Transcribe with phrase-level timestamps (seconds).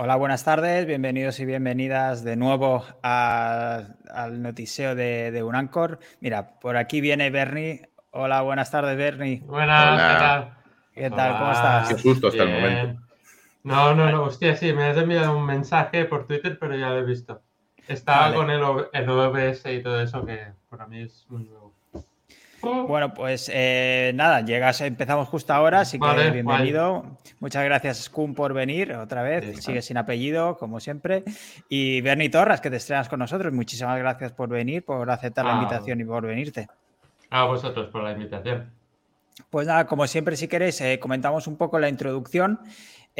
[0.00, 5.98] Hola, buenas tardes, bienvenidos y bienvenidas de nuevo al notiseo de, de, Unancor.
[6.20, 7.90] Mira, por aquí viene Bernie.
[8.12, 9.42] Hola, buenas tardes, Bernie.
[9.44, 10.58] Buenas, ¿qué tal?
[10.94, 11.38] ¿Qué tal?
[11.38, 11.88] ¿Cómo estás?
[11.88, 13.02] Qué susto hasta el momento.
[13.64, 17.00] No, no, no, hostia, sí, me has enviado un mensaje por Twitter, pero ya lo
[17.00, 17.42] he visto.
[17.88, 21.67] Estaba con el, el OBS y todo eso que para mí es muy nuevo.
[22.60, 27.04] Bueno, pues eh, nada, llegas, empezamos justo ahora, así que bienvenido.
[27.40, 29.62] Muchas gracias, Scum, por venir otra vez.
[29.64, 31.22] Sigue sin apellido, como siempre.
[31.68, 33.52] Y Bernie Torras, que te estrenas con nosotros.
[33.52, 35.62] Muchísimas gracias por venir, por aceptar la Ah.
[35.62, 36.68] invitación y por venirte.
[37.30, 38.70] A vosotros por la invitación.
[39.50, 42.58] Pues nada, como siempre, si queréis, eh, comentamos un poco la introducción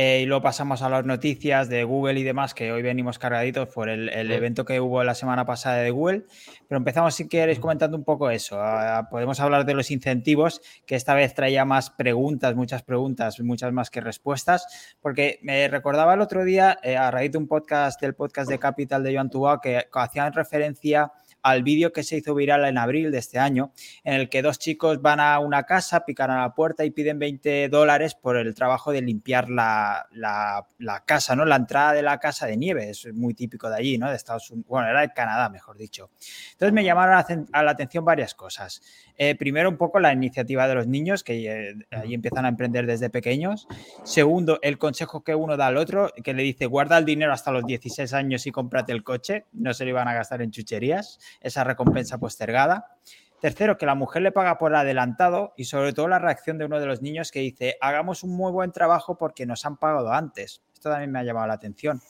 [0.00, 3.66] eh, y luego pasamos a las noticias de Google y demás, que hoy venimos cargaditos
[3.68, 4.32] por el, el Sí.
[4.32, 6.22] evento que hubo la semana pasada de Google.
[6.68, 8.58] Pero empezamos, si queréis, comentando un poco eso.
[8.60, 13.72] Ah, podemos hablar de los incentivos, que esta vez traía más preguntas, muchas preguntas, muchas
[13.72, 18.00] más que respuestas, porque me recordaba el otro día, eh, a raíz de un podcast,
[18.00, 21.10] del podcast de Capital de Joan Tubao, que hacían referencia
[21.50, 23.72] al vídeo que se hizo viral en abril de este año,
[24.04, 27.18] en el que dos chicos van a una casa, pican a la puerta y piden
[27.18, 31.44] 20 dólares por el trabajo de limpiar la, la, la casa, ¿no?
[31.44, 34.08] La entrada de la casa de nieve, es muy típico de allí, ¿no?
[34.10, 36.10] De Estados Unidos, bueno, era de Canadá, mejor dicho.
[36.52, 38.82] Entonces me llamaron a, la atención varias cosas.
[39.16, 42.86] Eh, primero, un poco la iniciativa de los niños, que eh, ahí empiezan a emprender
[42.86, 43.66] desde pequeños.
[44.04, 47.50] Segundo, el consejo que uno da al otro, que le dice, guarda el dinero hasta
[47.50, 51.18] los 16 años y cómprate el coche, no se lo iban a gastar en chucherías,
[51.40, 52.96] esa recompensa postergada.
[53.40, 56.80] Tercero, que la mujer le paga por adelantado y sobre todo la reacción de uno
[56.80, 60.62] de los niños que dice, hagamos un muy buen trabajo porque nos han pagado antes.
[60.74, 62.00] Esto también me ha llamado la atención.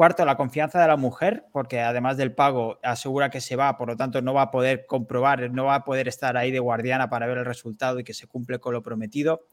[0.00, 3.88] Cuarto, la confianza de la mujer, porque además del pago asegura que se va, por
[3.88, 7.10] lo tanto no va a poder comprobar, no va a poder estar ahí de guardiana
[7.10, 9.48] para ver el resultado y que se cumple con lo prometido.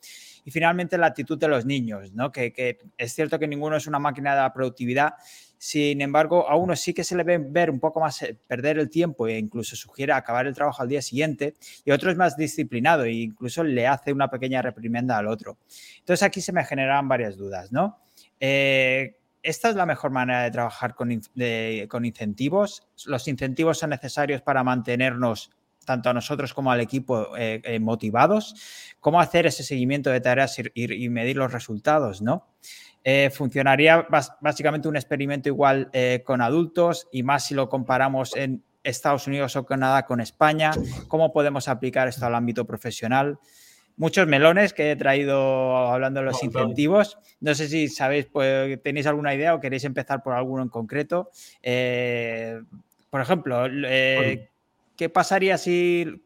[0.46, 2.32] Y finalmente la actitud de los niños, ¿no?
[2.32, 5.16] que, que es cierto que ninguno es una máquina de la productividad,
[5.58, 8.78] sin embargo, a uno sí que se le ve ver un poco más eh, perder
[8.78, 12.38] el tiempo e incluso sugiere acabar el trabajo al día siguiente, y otro es más
[12.38, 15.58] disciplinado e incluso le hace una pequeña reprimenda al otro.
[16.00, 18.00] Entonces aquí se me generan varias dudas, ¿no?
[18.40, 21.10] Eh, ¿Esta es la mejor manera de trabajar con,
[21.88, 22.88] con, incentivos?
[23.06, 25.52] ¿Los incentivos son necesarios para mantenernos,
[25.88, 28.54] tanto a nosotros como al equipo, eh, eh, motivados?
[29.00, 32.22] ¿Cómo hacer ese seguimiento de tareas y, y medir los resultados?
[32.22, 32.46] ¿no?
[33.06, 35.90] Eh, funcionaría bas básicamente un experimento igual
[36.26, 40.72] con adultos y más si lo comparamos en Estados Unidos o Canadá con España.
[41.08, 43.40] ¿Cómo podemos aplicar esto al ámbito profesional?
[43.96, 47.18] Muchos melones que he traído hablando de los incentivos.
[47.40, 51.32] No sé si sabéis, pues, tenéis alguna idea o queréis empezar por alguno en concreto.
[53.10, 53.68] Por ejemplo,
[54.98, 56.24] ¿qué pasaría si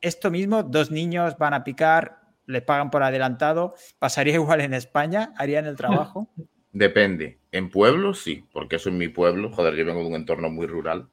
[0.00, 3.74] esto mismo, dos niños van a picar, les pagan por adelantado.
[3.98, 5.32] ¿Pasaría igual en España?
[5.36, 6.28] ¿Harían el trabajo?
[6.72, 7.38] Depende.
[7.52, 9.50] En pueblos sí, porque eso es mi pueblo.
[9.50, 11.08] Joder, yo vengo de un entorno muy rural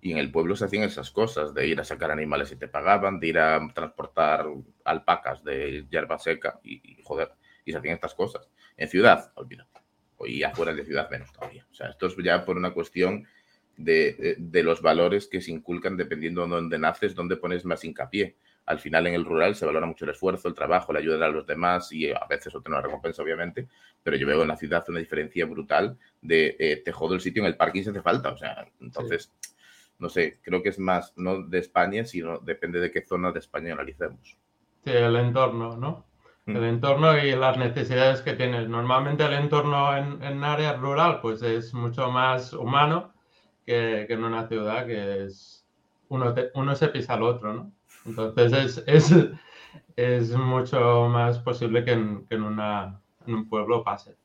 [0.00, 2.68] y en el pueblo se hacían esas cosas, de ir a sacar animales y te
[2.68, 4.46] pagaban, de ir a transportar
[4.84, 7.32] alpacas de hierba seca y, y joder,
[7.64, 8.48] y se hacían estas cosas.
[8.76, 9.80] En ciudad, olvídate.
[10.24, 11.66] Y afuera de ciudad menos todavía.
[11.68, 13.26] O sea, esto es ya por una cuestión
[13.76, 18.78] de, los valores que se inculcan dependiendo de dónde naces, dónde pones más hincapié al
[18.78, 21.46] final en el rural se valora mucho el esfuerzo, el trabajo, la ayuda a los
[21.46, 23.68] demás y a veces obtener una recompensa, obviamente,
[24.02, 27.42] pero yo veo en la ciudad una diferencia brutal de eh, te jodo el sitio
[27.42, 29.54] en el parking si hace falta, o sea, entonces, sí.
[29.98, 33.40] no sé, creo que es más, no de España, sino depende de qué zona de
[33.40, 34.36] España analicemos.
[34.84, 36.06] Sí, el entorno, ¿no?
[36.46, 36.56] Mm.
[36.56, 38.68] El entorno y las necesidades que tienes.
[38.68, 43.11] Normalmente el entorno en, en área rural pues es mucho más humano
[43.66, 45.64] que, que en una ciudad que es
[46.08, 47.72] uno, te, uno se pisa al otro, ¿no?
[48.04, 49.14] Entonces es, es,
[49.96, 54.16] es mucho más posible que en, que en, una, en, un pueblo pase.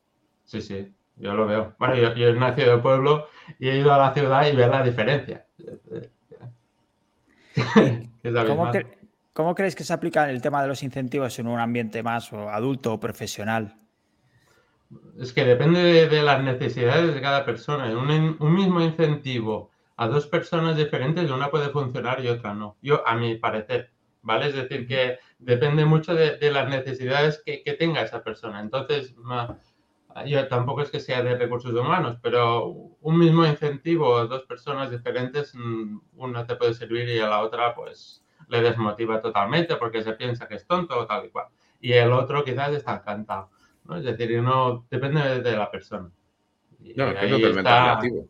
[0.44, 1.74] Sí, sí, yo lo veo.
[1.78, 3.28] Bueno, yo, yo, he nacido de pueblo
[3.58, 5.46] y he ido a la ciudad y veo la diferencia.
[8.46, 8.98] ¿Cómo, cre
[9.32, 12.92] ¿Cómo, creéis que se aplica el tema de los incentivos en un ambiente más adulto
[12.92, 13.76] o profesional?
[15.18, 17.86] Es que depende de, las necesidades de cada persona.
[17.86, 22.76] Un, un mismo incentivo a dos personas diferentes, una puede funcionar y otra no.
[22.80, 23.90] Yo, a mi parecer,
[24.22, 24.46] ¿vale?
[24.46, 28.60] Es decir, que depende mucho de, las necesidades que, que, tenga esa persona.
[28.60, 29.14] Entonces,
[30.26, 34.90] yo tampoco es que sea de recursos humanos, pero un mismo incentivo a dos personas
[34.90, 40.02] diferentes, mm, una te puede servir y a la otra, pues, le desmotiva totalmente porque
[40.02, 41.46] se piensa que es tonto o tal y cual.
[41.80, 43.50] Y el otro quizás está encantado,
[43.88, 43.96] ¿no?
[43.96, 46.10] Es decir, no, depende de, la persona.
[46.80, 47.84] Y no, es que es totalmente está...
[47.84, 48.28] relativo.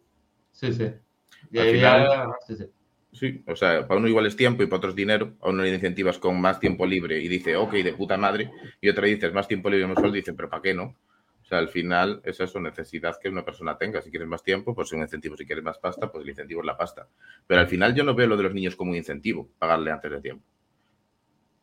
[0.53, 0.85] Sí, sí.
[0.85, 2.65] Al final, sí, sí.
[3.11, 5.35] Sí, o sea, para uno igual es tiempo y para otro es dinero.
[5.41, 8.51] A uno le incentivas con más tiempo libre y dice, ok, de puta madre.
[8.81, 10.95] Y otra dices, más tiempo libre, más sueldo, y dice, pero ¿para qué no?
[11.43, 14.03] O sea, al final es eso, necesidad que una persona tenga.
[14.03, 15.37] Si quieres más tiempo, pues un incentivo.
[15.37, 17.09] Si quieres más pasta, pues el incentivo es la pasta.
[17.47, 20.11] Pero al final yo no veo lo de los niños como un incentivo, pagarle antes
[20.11, 20.45] de tiempo.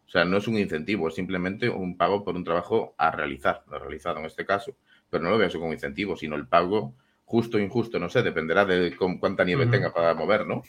[0.07, 3.63] O sea, no es un incentivo, es simplemente un pago por un trabajo a realizar,
[3.69, 4.75] lo realizado en este caso.
[5.09, 6.93] Pero no lo veo eso como incentivo, sino el pago
[7.25, 10.63] justo o injusto, no sé, dependerá de cuánta nieve tenga para mover, ¿no?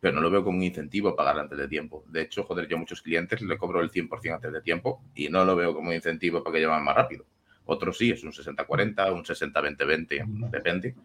[0.00, 2.04] Pero no lo veo como un incentivo a pagar antes de tiempo.
[2.08, 5.28] De hecho, joder, yo a muchos clientes le cobro el 100% antes de tiempo y
[5.28, 7.26] no lo veo como un incentivo para que lleven más rápido.
[7.66, 10.96] Otros sí, es un 60-40, un 60-20-20, depende.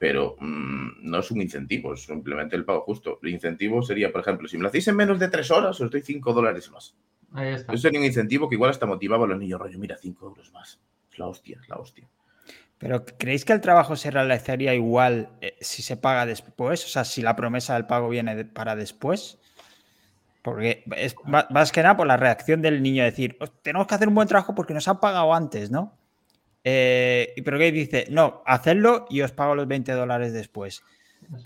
[0.00, 3.18] Pero mmm, no es un incentivo, es simplemente el pago justo.
[3.22, 5.90] El incentivo sería, por ejemplo, si me lo hacéis en menos de 3 horas, os
[5.90, 6.96] doy 5 dólares más.
[7.34, 7.74] Ahí está.
[7.74, 10.50] Eso sería un incentivo que igual hasta motivaba a los niños, rollo, mira, 5 euros
[10.52, 10.80] más.
[11.12, 12.08] Es la hostia, es la hostia.
[12.78, 16.82] Pero ¿creéis que el trabajo se realizaría igual eh, si se paga después?
[16.86, 19.38] O sea, si la promesa del pago viene de- para después.
[20.40, 21.14] Porque es
[21.50, 24.26] más que nada por la reacción del niño, decir, "Os- tenemos que hacer un buen
[24.26, 25.98] trabajo porque nos han pagado antes, ¿no?
[26.64, 30.82] Eh, pero que dice, no, hacedlo y os pago los 20 dólares después.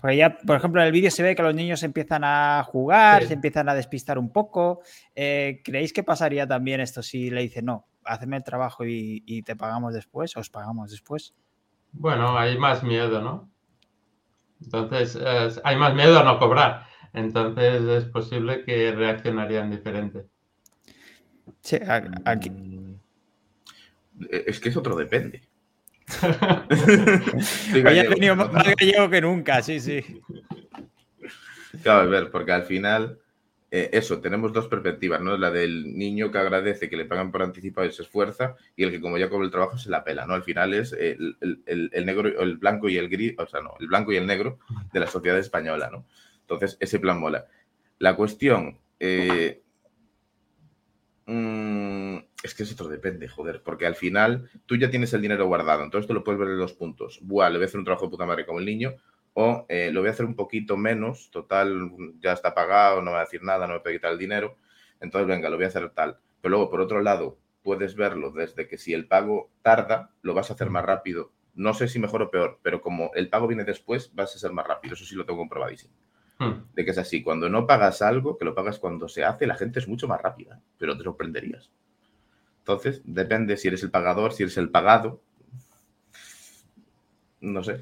[0.01, 3.21] Porque ya, por ejemplo, en el vídeo se ve que los niños empiezan a jugar,
[3.21, 3.27] Sí.
[3.29, 4.81] se empiezan a despistar un poco.
[5.13, 9.43] Eh, ¿Creéis que pasaría también esto si le dice, no, hazme el trabajo y, y
[9.43, 11.33] te pagamos después, os pagamos después?
[11.91, 13.49] Bueno, hay más miedo, ¿no?
[14.61, 16.87] Entonces, eh, hay más miedo a no cobrar.
[17.13, 20.25] Entonces, es posible que reaccionarían diferente.
[21.61, 21.77] Sí,
[22.25, 22.49] aquí.
[24.17, 25.41] Mm, Es que es otro depende.
[27.73, 28.47] Hoy ha ¿no?
[28.51, 30.03] más gallego que nunca, sí, sí.
[31.83, 33.19] Claro, a ver, porque al final,
[33.71, 35.37] eh, eso, tenemos dos perspectivas, ¿no?
[35.37, 38.91] La del niño que agradece que le pagan por anticipado y se esfuerza, y el
[38.91, 40.33] que como ya cobra el trabajo se la pela, ¿no?
[40.35, 43.61] Al final es el, el- el- el negro, el blanco y el gris, o sea,
[43.61, 44.59] no, el blanco y el negro
[44.93, 46.05] de la sociedad española, ¿no?
[46.41, 47.47] Entonces, ese plan mola.
[47.99, 49.61] La cuestión, eh,
[51.25, 55.47] mm, es que es otro depende, joder, porque al final tú ya tienes el dinero
[55.47, 57.19] guardado, entonces tú lo puedes ver en los puntos.
[57.21, 58.95] Buah, le voy a hacer un trabajo de puta madre como el niño,
[59.33, 63.11] o eh, lo voy a hacer un poquito menos, total, ya está pagado, no me
[63.11, 64.57] va a decir nada, no me puede quitar el dinero,
[64.99, 66.19] entonces venga, lo voy a hacer tal.
[66.41, 70.51] Pero luego, por otro lado, puedes verlo desde que si el pago tarda, lo vas
[70.51, 71.31] a hacer más rápido.
[71.55, 74.51] No sé si mejor o peor, pero como el pago viene después, vas a ser
[74.51, 74.93] más rápido.
[74.93, 75.93] Eso sí lo tengo comprobadísimo.
[76.37, 76.65] Hmm.
[76.73, 79.55] De que es así, cuando no pagas algo, que lo pagas cuando se hace, la
[79.55, 81.71] gente es mucho más rápida, pero te sorprenderías.
[82.67, 85.21] Entonces, depende si eres el pagador, si eres el pagado.
[87.41, 87.79] No sé.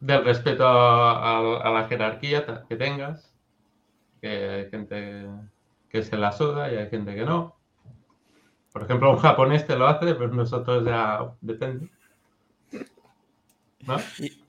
[0.00, 3.34] Del respeto a, a- a la jerarquía que tengas,
[4.20, 5.26] que hay gente
[5.88, 7.56] que se la suda y hay gente que no.
[8.72, 11.88] Por ejemplo, un japonés te lo hace, pero nosotros ya depende.
[13.84, 13.96] ¿No?
[14.20, 14.40] Y,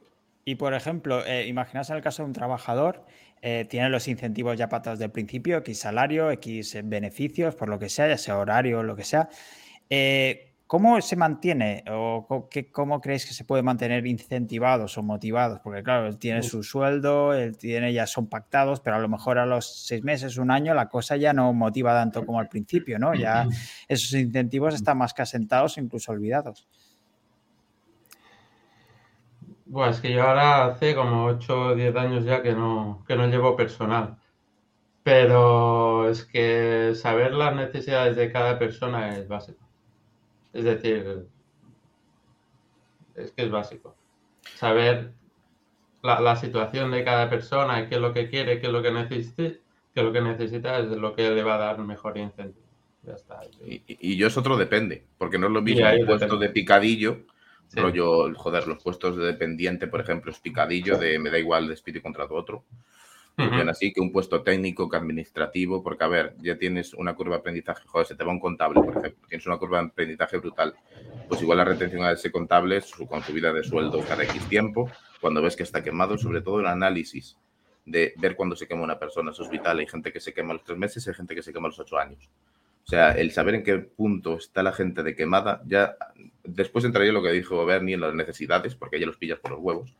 [0.45, 3.03] y, por ejemplo, eh, imaginaos el caso de un trabajador,
[3.41, 7.77] eh, tiene los incentivos ya patados del principio, X salario, X eh, beneficios, por lo
[7.79, 9.29] que sea, ya sea horario, lo que sea.
[9.89, 15.59] Eh, ¿Cómo se mantiene o qué- cómo creéis que se puede mantener incentivados o motivados?
[15.63, 19.37] Porque claro, él tiene su sueldo, él tiene, ya son pactados, pero a lo mejor
[19.37, 22.97] a los seis meses, un año, la cosa ya no motiva tanto como al principio,
[22.97, 23.13] ¿no?
[23.13, 23.45] Ya
[23.87, 26.67] esos incentivos están más que asentados o incluso olvidados.
[29.65, 33.15] Buah, es que yo ahora hace como 8 o 10 años ya que no, que
[33.15, 34.17] no llevo personal.
[35.03, 39.65] Pero es que saber las necesidades de cada persona es básico.
[40.53, 41.27] Es decir,
[43.15, 43.95] es que es básico.
[44.55, 45.13] Saber
[46.03, 48.83] la, la situación de cada persona y qué es lo que quiere, qué es lo
[48.83, 49.61] que necesite,
[49.93, 52.65] qué es lo que necesita, es lo que le va a dar mejor incentivo.
[53.03, 53.41] Ya está.
[53.65, 56.47] Y, y yo es otro depende, porque no es lo mismo un puesto depende.
[56.47, 57.25] de picadillo,
[57.67, 57.79] Sí.
[57.79, 61.99] rollo, joder, los puestos de dependiente, por ejemplo, es picadillo de me da igual, despido
[61.99, 62.63] y contrato otro.
[63.37, 63.49] Ujú.
[63.49, 67.35] Funciona así que un puesto técnico que administrativo, porque a ver, ya tienes una curva
[67.35, 70.37] de aprendizaje, joder, se te va un contable, por ejemplo, tienes una curva de aprendizaje
[70.37, 70.73] brutal,
[71.27, 74.89] pues igual la retención a ese contable su, con subida de sueldo cada X tiempo,
[75.19, 77.37] cuando ves que está quemado, sobre todo el análisis
[77.85, 80.51] de ver cuándo se quema una persona, eso es vital, hay gente que se quema
[80.51, 82.29] a los tres meses, hay gente que se quema a los ocho años.
[82.85, 85.97] O sea, el saber en qué punto está la gente de quemada, ya
[86.43, 89.59] después entraría lo que dijo Bernie en las necesidades, porque ya los pillas por los
[89.59, 89.95] huevos.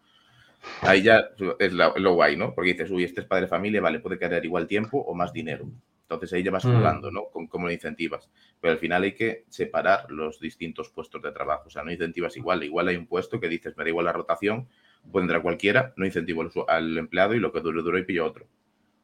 [0.81, 2.53] Ahí ya es lo, guay, ¿no?
[2.53, 5.33] Porque dices, uy, este es padre de familia, vale, puede querer igual tiempo o más
[5.33, 5.65] dinero.
[6.03, 6.75] Entonces ahí ya vas Mm.
[6.77, 7.25] jugando, ¿no?
[7.31, 8.29] Con cómo lo incentivas.
[8.61, 11.63] Pero al final hay que separar los distintos puestos de trabajo.
[11.65, 12.63] O sea, no incentivas igual.
[12.63, 14.67] Igual hay un puesto que dices, me da igual la rotación,
[15.11, 18.45] puede entrar cualquiera, no incentivo al empleado y lo que dure, duro y pillo otro.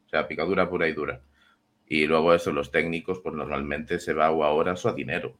[0.06, 1.20] O sea, picadura pura y dura.
[1.96, 5.36] Y luego eso, los técnicos, pues normalmente se va o a horas o a dinero.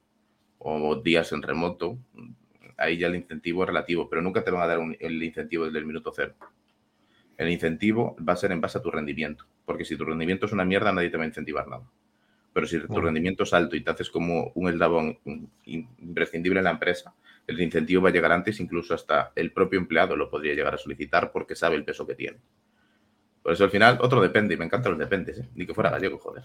[0.59, 1.99] O días en remoto.
[2.77, 5.65] Ahí ya el incentivo es relativo, pero nunca te van a dar un- el incentivo
[5.67, 6.35] desde el minuto cero.
[7.37, 9.45] El incentivo va a ser en base a tu rendimiento.
[9.67, 11.85] Porque si tu rendimiento es una mierda, nadie te va a incentivar nada.
[12.53, 15.19] Pero si tu rendimiento es alto y te haces como un eslabón
[15.67, 17.15] imprescindible en la empresa,
[17.47, 20.79] el incentivo va a llegar antes, incluso hasta el propio empleado lo podría llegar a
[20.79, 22.39] solicitar porque sabe el peso que tiene.
[23.43, 25.49] Por eso al final, otro depende, y me encantan los dependes, ¿eh?
[25.55, 26.45] ni que fuera gallego, joder.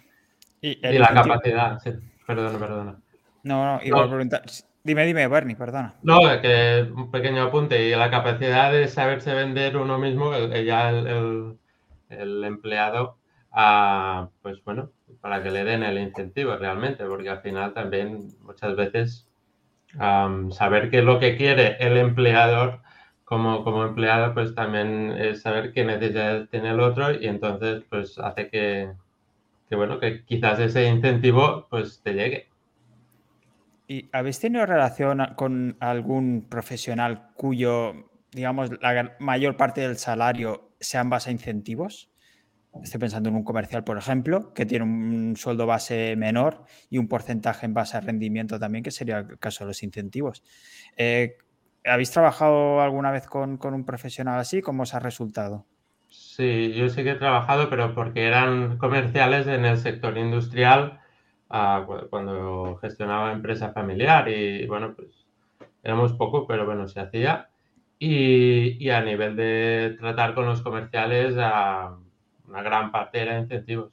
[0.61, 1.91] Y, la capacidad, sí.
[2.25, 2.99] Perdona, perdona.
[3.43, 4.41] No, no, iba a preguntar.
[4.83, 5.95] Dime, dime, Bernie, perdona.
[6.01, 7.87] No, que un pequeño apunte.
[7.87, 13.17] Y la capacidad de saberse vender uno mismo, ya el, empleado,
[14.41, 19.29] pues bueno, para que le den el incentivo realmente, porque al final también muchas veces
[20.51, 22.81] saber qué es lo que quiere el empleador
[23.27, 28.49] como, como empleado, pues también saber qué necesidades tiene el otro y entonces pues hace
[28.49, 28.93] que,
[29.67, 32.47] que bueno, que quizás ese incentivo pues te llegue.
[33.85, 41.01] ¿Y habéis tenido relación con algún profesional cuyo, digamos, la mayor parte del salario sea
[41.01, 42.09] en base a incentivos?
[42.81, 47.09] Estoy pensando en un comercial, por ejemplo, que tiene un sueldo base menor y un
[47.09, 50.43] porcentaje en base a rendimiento también, que sería el caso de los incentivos.
[50.95, 51.35] Eh,
[51.87, 54.61] ¿Habéis trabajado alguna vez con, con, un profesional así?
[54.61, 55.65] ¿Cómo os ha resultado?
[56.09, 60.99] Sí, yo sí que he trabajado, pero porque eran comerciales en el sector industrial
[62.09, 65.25] cuando gestionaba empresa familiar y bueno, pues
[65.83, 67.49] éramos poco, pero bueno, se hacía.
[67.99, 71.97] Y, y a nivel de tratar con los comerciales, a
[72.47, 73.91] una gran parte era incentivos.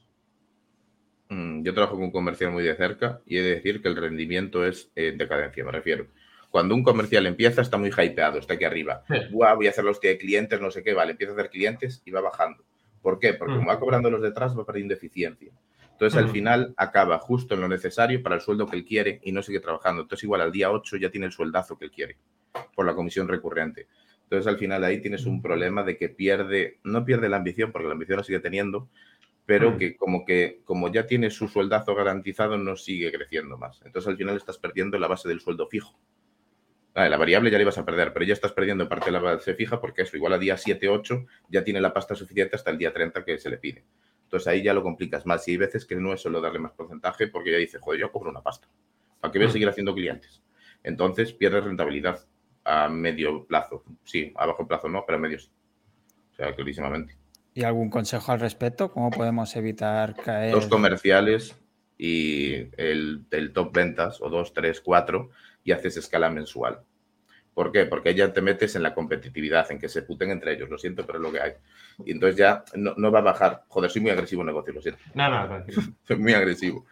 [1.28, 3.96] Mm, yo trabajo con un comercial muy de cerca y he de decir que el
[3.96, 6.06] rendimiento es eh, decadencia, me refiero.
[6.54, 9.02] Cuando un comercial empieza, está muy hypeado, está aquí arriba.
[9.32, 12.12] voy a hacer los de clientes, no sé qué, vale, empieza a hacer clientes y
[12.12, 12.62] va bajando.
[13.02, 13.34] ¿Por qué?
[13.34, 15.52] Porque como va cobrando los detrás, va perdiendo eficiencia.
[15.90, 19.32] Entonces, al final acaba justo en lo necesario para el sueldo que él quiere y
[19.32, 20.02] no sigue trabajando.
[20.02, 22.18] Entonces, igual al día 8 ya tiene el sueldazo que él quiere
[22.76, 23.88] por la comisión recurrente.
[24.23, 27.88] Entonces, al final ahí tienes un problema de que pierde, no pierde la ambición, porque
[27.88, 28.88] la ambición la sigue teniendo,
[29.44, 33.82] pero que como que como ya tiene su sueldazo garantizado, no sigue creciendo más.
[33.84, 35.99] Entonces, al final estás perdiendo la base del sueldo fijo.
[36.94, 39.54] La variable ya la ibas a perder, pero ya estás perdiendo parte de la base
[39.54, 42.78] fija porque eso, igual a día 7, 8, ya tiene la pasta suficiente hasta el
[42.78, 43.84] día 30 que se le pide.
[44.24, 45.46] Entonces ahí ya lo complicas más.
[45.48, 48.12] Y hay veces que no es solo darle más porcentaje porque ya dice, joder, yo
[48.12, 48.68] cobro una pasta.
[49.20, 49.52] ¿Para qué voy a mm.
[49.52, 50.42] seguir haciendo clientes?
[50.82, 52.24] Entonces pierdes rentabilidad
[52.64, 53.82] a medio plazo.
[54.04, 55.50] Sí, a bajo plazo no, pero a medio sí.
[56.32, 57.16] O sea, clarísimamente.
[57.54, 58.90] ¿Y algún consejo al respecto?
[58.90, 60.52] ¿Cómo podemos evitar caer?
[60.52, 61.56] Dos comerciales
[61.96, 65.30] y el, el top ventas, o dos, tres, cuatro,
[65.64, 66.80] y haces escala mensual.
[67.54, 67.87] ¿Por qué?
[67.87, 71.06] Porque ya te metes en la competitividad, en que se puten entre ellos, lo siento,
[71.06, 71.52] pero es lo que hay.
[72.04, 73.64] Y entonces ya no, va a bajar.
[73.68, 75.00] Joder, soy muy agresivo en negocio, lo siento.
[75.14, 75.64] No, no,
[76.02, 76.85] soy muy agresivo.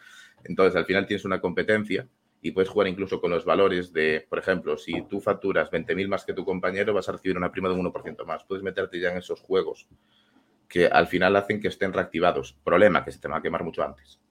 [0.44, 2.06] Entonces, al final tienes una competencia
[2.40, 6.24] y puedes jugar incluso con los valores de, por ejemplo, si tú facturas 20.000 más
[6.24, 8.44] que tu compañero, vas a recibir una prima de un 1% más.
[8.44, 9.88] Puedes meterte ya en esos juegos
[10.68, 12.56] que al final hacen que estén reactivados.
[12.64, 14.21] Problema, que se te va a quemar mucho antes.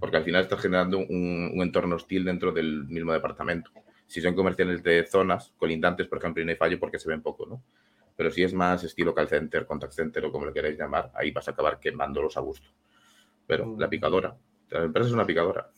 [0.00, 3.70] Porque al final estás generando un entorno hostil dentro del mismo departamento
[4.08, 7.22] si son comerciales de zonas colindantes, por ejemplo, y no hay fallo porque se ven
[7.22, 7.62] poco, ¿no?
[8.16, 11.30] Pero si es más estilo call center, contact center o como lo queráis llamar, ahí
[11.30, 12.70] vas a acabar quemándolos a gusto.
[13.46, 13.90] Pero la mm.
[13.90, 14.34] picadora,
[14.70, 15.68] la empresa es una picadora.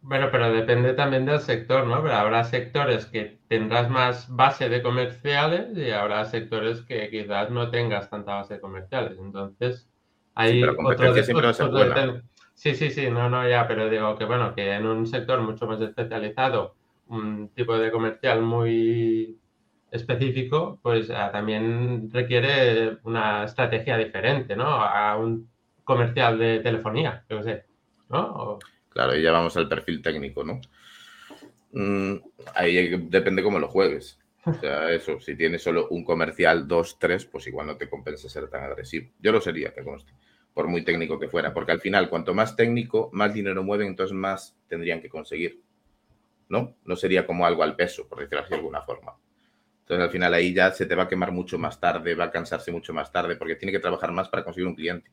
[0.00, 2.02] Bueno, pero depende también del sector, ¿no?
[2.02, 7.70] Pero habrá sectores que tendrás más base de comerciales y habrá sectores que quizás no
[7.70, 9.18] tengas tanta base de comerciales.
[9.18, 9.88] Entonces,
[10.34, 10.66] hay sí,
[10.96, 12.22] pero siempre va a ser buena.
[12.62, 15.66] Sí, sí, sí, no, no, ya, pero digo que bueno, que en un sector mucho
[15.66, 16.76] más especializado
[17.08, 19.36] un tipo de comercial muy
[19.90, 24.66] específico, pues ah, también requiere una estrategia diferente, ¿no?
[24.66, 25.50] A un
[25.82, 27.64] comercial de telefonía, yo sé,
[28.08, 28.60] ¿no?
[28.90, 30.60] Claro, y ya vamos al perfil técnico, ¿no?
[31.72, 32.14] Mm,
[32.54, 34.20] ahí depende cómo lo juegues.
[34.44, 38.28] O sea, eso, si tienes solo un comercial, dos, tres, pues igual no te compensa
[38.28, 39.10] ser tan agresivo.
[39.18, 40.12] Yo lo sería, que conste,
[40.54, 44.14] por muy técnico que fuera, porque al final, cuanto más técnico, más dinero mueven, entonces
[44.14, 45.62] más tendrían que conseguir.
[46.52, 46.74] ¿no?
[46.84, 49.14] No sería como algo al peso, por decirlo así de alguna forma.
[49.80, 52.30] Entonces al final ahí ya se te va a quemar mucho más tarde, va a
[52.30, 55.10] cansarse mucho más tarde, porque tiene que trabajar más para conseguir un cliente,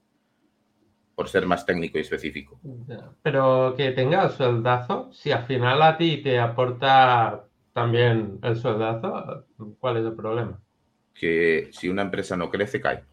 [1.15, 2.59] por ser más técnico y específico.
[3.23, 9.45] Pero que tenga el sueldazo, si al final a ti te aporta también el sueldazo,
[9.79, 10.59] ¿cuál es el problema?
[11.13, 13.05] Que si una empresa no crece, cae.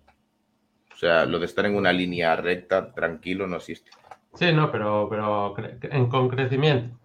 [0.96, 3.90] O sea, lo de estar en una línea recta, tranquilo, no existe.
[4.32, 6.98] Sí, no, pero, pero en, con crecimiento.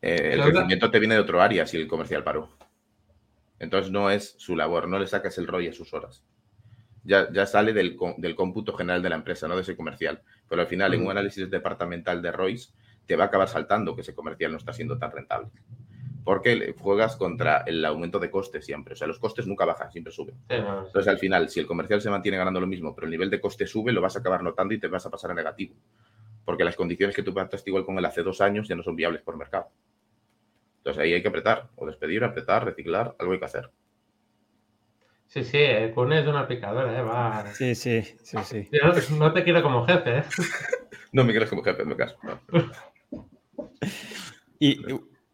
[0.00, 2.56] Eh, el crecimiento te viene de otro área si el comercial paró.
[3.58, 6.24] Entonces no es su labor, no le sacas el rollo a sus horas.
[7.02, 10.22] Ya, ya sale del, del, cómputo general de la empresa, no de ese comercial.
[10.48, 12.70] Pero al final, en un análisis departamental de Royce,
[13.06, 15.50] te va a acabar saltando que ese comercial no está siendo tan rentable.
[16.24, 18.94] Porque juegas contra el aumento de costes siempre.
[18.94, 20.36] O sea, los costes nunca bajan, siempre suben.
[20.48, 20.86] Sí, no, sí.
[20.86, 23.40] Entonces, al final, si el comercial se mantiene ganando lo mismo, pero el nivel de
[23.40, 25.74] coste sube, lo vas a acabar notando y te vas a pasar a negativo.
[26.44, 28.96] Porque las condiciones que tú pactaste igual con él hace dos años ya no son
[28.96, 29.70] viables por mercado.
[30.78, 33.70] Entonces, ahí hay que apretar, o despedir, apretar, reciclar, algo hay que hacer.
[35.26, 37.02] Sí, sí, eh, Kun es una picadora, ¿eh?
[37.02, 37.46] Va.
[37.54, 38.68] Sí, sí, sí, sí.
[38.70, 40.24] Yo no, no te quiero como jefe, ¿eh?
[41.12, 42.16] No me quieres como jefe, me caso.
[42.22, 42.40] no.
[44.58, 44.80] Y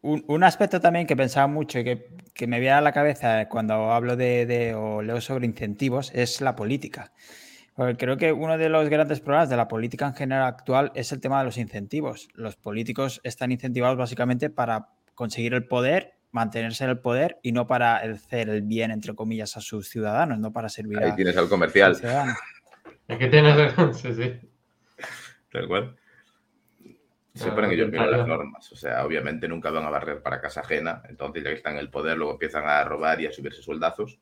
[0.01, 3.47] un, un aspecto también que pensaba mucho y que, que me viene a la cabeza
[3.49, 7.11] cuando hablo de, de- o leo sobre incentivos es la política.
[7.75, 11.11] Porque creo que uno de los grandes problemas de la política en general actual es
[11.13, 12.27] el tema de los incentivos.
[12.33, 17.67] Los políticos están incentivados básicamente para conseguir el poder, mantenerse en el poder y no
[17.67, 21.37] para hacer el bien, entre comillas, a sus ciudadanos, no para servir Ahí a, tienes
[21.37, 22.33] al al comercial, ciudadano.
[23.07, 23.73] Es que tienes.
[23.97, 24.49] Sí, sí.
[25.51, 25.95] tal cual.
[27.43, 28.71] Se ponen ellos mismos las normas.
[28.71, 31.01] O sea, obviamente nunca van a barrer para casa ajena.
[31.09, 34.19] Entonces, ya que están en el poder, luego empiezan a robar y a subirse sueldazos.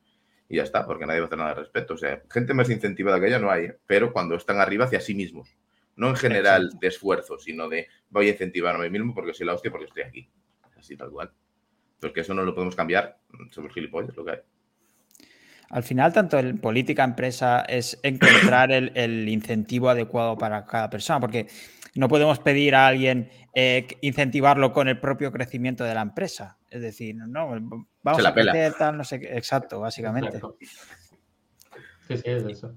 [0.49, 1.95] Y ya está, porque nadie va a hacer nada al respecto.
[1.95, 3.77] O sea, gente más incentivada que ella no hay, ¿eh?
[3.85, 5.57] pero cuando están arriba hacia sí mismos.
[5.95, 6.79] No en general Exacto.
[6.79, 9.87] de esfuerzo, sino de voy a incentivarme a mí mismo porque soy la hostia porque
[9.87, 10.29] estoy aquí.
[10.77, 11.31] Así tal cual.
[11.99, 13.17] Porque eso no lo podemos cambiar.
[13.51, 14.39] Somos gilipollas, lo que hay.
[15.69, 21.19] Al final, tanto en política, empresa, es encontrar el, el incentivo adecuado para cada persona,
[21.19, 21.47] porque
[21.97, 26.57] no podemos pedir a alguien eh, incentivarlo con el propio crecimiento de la empresa.
[26.69, 27.49] Es decir, no,
[28.03, 28.51] vamos a pela.
[28.51, 29.37] crecer tal, no sé qué.
[29.37, 30.37] Exacto, básicamente.
[30.37, 30.57] Exacto.
[32.07, 32.75] Sí, sí, es eso.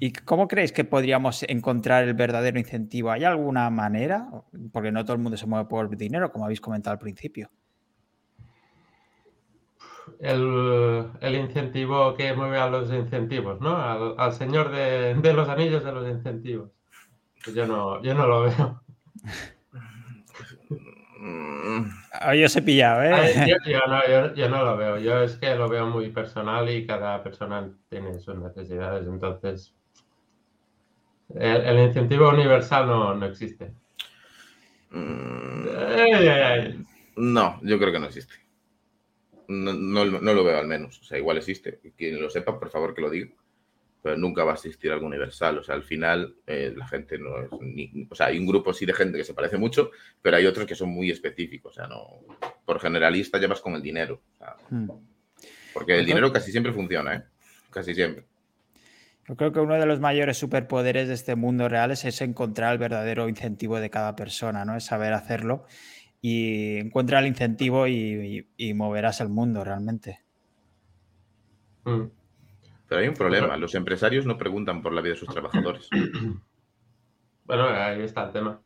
[0.00, 3.10] ¿Y cómo creéis que podríamos encontrar el verdadero incentivo?
[3.10, 4.28] ¿Hay alguna manera?
[4.72, 7.50] Porque no todo el mundo se mueve por dinero, como habéis comentado al principio.
[10.20, 13.76] El, el incentivo que mueve a los incentivos, ¿no?
[13.76, 16.70] Al, al señor de, de los anillos de los incentivos.
[17.48, 18.82] Pues yo no, yo no lo veo.
[21.18, 23.14] Mm, Ahí os he pillado, ¿eh?
[23.14, 24.98] Ay, Yo, yo no, yo- yo no lo veo.
[24.98, 29.06] Yo es que lo veo muy personal y cada persona tiene sus necesidades.
[29.08, 29.74] Entonces,
[31.34, 33.72] el, el incentivo universal no, no existe.
[34.90, 36.84] mm, Ay, ay, ay.
[37.16, 38.34] No, yo creo que no existe.
[39.48, 41.00] No, no- no lo veo al menos.
[41.00, 41.80] O sea, igual existe.
[41.96, 43.30] Quien lo sepa, por favor que lo diga.
[44.02, 45.58] Pero nunca va a existir algo universal.
[45.58, 48.06] O sea, al final eh, la gente no es ni...
[48.10, 49.90] O sea, hay un grupo sí de gente que se parece mucho,
[50.22, 51.72] pero hay otros que son muy específicos.
[51.72, 52.20] O sea, no...
[52.64, 54.20] Por generalista llevas con el dinero.
[54.34, 54.88] O sea, Hmm.
[55.74, 57.22] porque el dinero casi siempre funciona, ¿eh?
[57.70, 58.24] Casi siempre.
[59.26, 62.72] Yo creo que uno de los mayores superpoderes de este mundo real es, es encontrar
[62.72, 64.74] el verdadero incentivo de cada persona, ¿no?
[64.76, 65.66] Es saber hacerlo
[66.22, 70.20] y encuentra el incentivo y, y- y moverás el mundo realmente.
[71.84, 72.04] Mm.
[72.88, 73.56] Pero hay un problema.
[73.56, 75.88] Los empresarios no preguntan por la vida de sus trabajadores.
[77.44, 78.60] Bueno, ahí está el tema.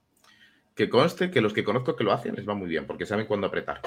[0.74, 3.26] Que conste que los que conozco que lo hacen les va muy bien, porque saben
[3.26, 3.80] cuándo apretar.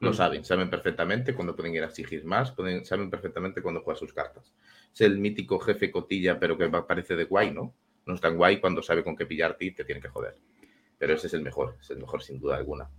[0.00, 0.14] Lo Mm.
[0.14, 4.12] saben, saben perfectamente cuándo pueden ir a exigir más, pueden, saben perfectamente cuándo jugar sus
[4.12, 4.52] cartas.
[4.92, 7.72] Es el mítico jefe cotilla, pero que parece de guay, ¿no?
[8.04, 10.36] No es tan guay cuando sabe con qué pillarte y te tiene que joder.
[10.98, 12.90] Pero ese es el mejor, es el mejor sin duda alguna.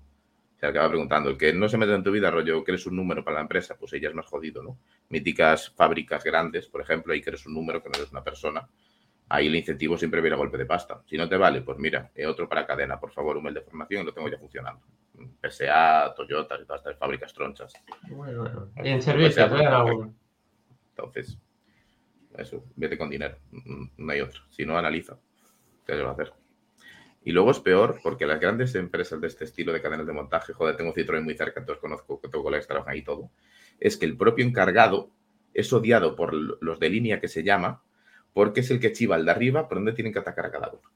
[0.60, 2.96] Que va preguntando, el que no se mete en tu vida, rollo, que eres un
[2.96, 4.80] número para la empresa, pues ella es más jodido, ¿no?
[5.10, 8.68] Míticas fábricas grandes, por ejemplo, ahí que eres un número, que no eres una persona.
[9.30, 11.02] Ahí el incentivo siempre viene a golpe de pasta.
[11.06, 13.62] Si no te vale, pues mira, eh, otro para cadena, por favor, un mail de
[13.62, 14.82] formación y lo tengo ya funcionando.
[15.42, 17.74] PSA, Toyota y todas estas fábricas tronchas.
[18.10, 18.72] Bueno, bueno.
[18.84, 20.14] Y en servicios, ¿eh?
[20.90, 21.38] Entonces,
[22.38, 23.38] eso, vete con dinero.
[23.98, 24.42] No hay otro.
[24.50, 25.18] Si no, analiza.
[25.86, 26.34] ¿Qué le va a hacer?
[27.26, 30.54] Y luego es peor porque las grandes empresas de este estilo de cadenas de montaje,
[30.54, 33.32] joder, tengo Citroën muy cerca, entonces conozco que tengo colegas que todo,
[33.80, 35.10] es que el propio encargado
[35.52, 37.82] es odiado por los de línea que se llama,
[38.32, 40.70] porque es el que chiva al de arriba por donde tienen que atacar a cada
[40.70, 40.92] uno.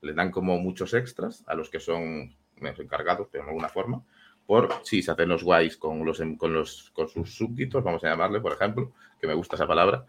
[0.00, 4.02] Les dan como muchos extras a los que son menos encargados, pero de alguna forma,
[4.46, 8.02] por si se hacen los guays con, los, em- con, los, con sus súbditos, vamos
[8.04, 10.06] a llamarle, por ejemplo, que me gusta esa palabra,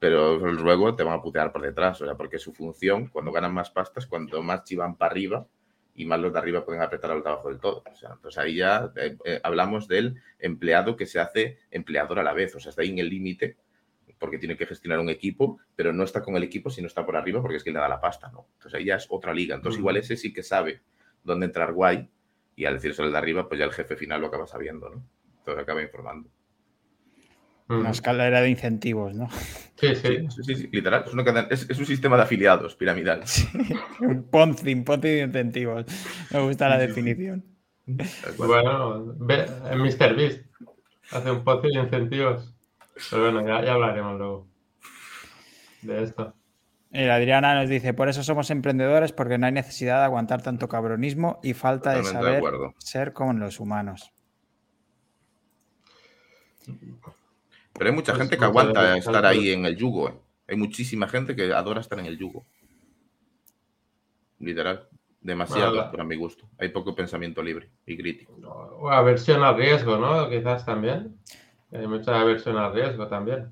[0.00, 3.52] pero luego te van a putear por detrás, o sea, porque su función, cuando ganan
[3.52, 5.46] más pastas, cuando más chivan para arriba
[5.94, 7.82] y más los de arriba pueden apretar a los de abajo del todo.
[7.88, 12.22] O sea, entonces ahí ya eh, eh, hablamos del empleado que se hace empleador a
[12.22, 13.58] la vez, o sea, está ahí en el límite
[14.18, 17.16] porque tiene que gestionar un equipo, pero no está con el equipo, sino está por
[17.16, 18.46] arriba porque es que le da la pasta, ¿no?
[18.54, 19.54] Entonces ahí ya es otra liga.
[19.54, 20.80] Entonces igual ese sí que sabe
[21.22, 22.08] dónde entrar guay
[22.56, 25.02] y al decirse el de arriba, pues ya el jefe final lo acaba sabiendo, ¿no?
[25.38, 26.30] Entonces acaba informando.
[27.70, 27.80] Mm.
[27.80, 29.28] Una escalera de incentivos, ¿no?
[29.76, 30.26] Sí, sí.
[30.42, 31.04] Sí, sí, literal.
[31.06, 33.22] Es, una cadena- es- es un sistema de afiliados piramidal.
[34.00, 35.86] Un Ponzi, un Ponzi de incentivos.
[36.32, 37.00] Me gusta la Sí, sí, sí.
[37.02, 37.44] definición.
[38.38, 40.16] Bueno, ve, en Mr.
[40.16, 40.40] Beast
[41.12, 42.52] hace un pozo de incentivos.
[43.08, 44.48] Pero bueno, ya, ya hablaremos luego
[45.82, 46.34] de esto.
[46.90, 50.68] Y Adriana nos dice, por eso somos emprendedores, porque no hay necesidad de aguantar tanto
[50.68, 52.42] cabronismo y falta de saber
[52.78, 54.12] ser como los humanos.
[57.80, 60.10] Pero hay mucha pues gente que aguanta estar ahí en el yugo.
[60.10, 60.14] ¿eh?
[60.48, 62.44] Hay muchísima gente que adora estar en el yugo.
[64.38, 64.86] Literal.
[65.22, 66.46] Demasiado para mi gusto.
[66.58, 68.34] Hay poco pensamiento libre y crítico.
[68.80, 70.28] O aversión al riesgo, ¿no?
[70.28, 71.16] Quizás también.
[71.72, 73.50] Hay mucha aversión al riesgo también.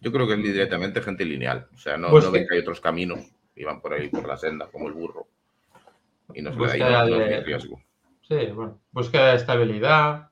[0.00, 1.68] Yo creo que es directamente gente lineal.
[1.74, 3.20] O sea, no, pues ven que hay otros caminos
[3.54, 5.26] y van por ahí, por la senda, como el burro.
[6.32, 7.42] Y no se le da de...
[7.42, 7.82] riesgo.
[8.22, 8.80] Sí, bueno.
[8.92, 10.30] Búsqueda de estabilidad.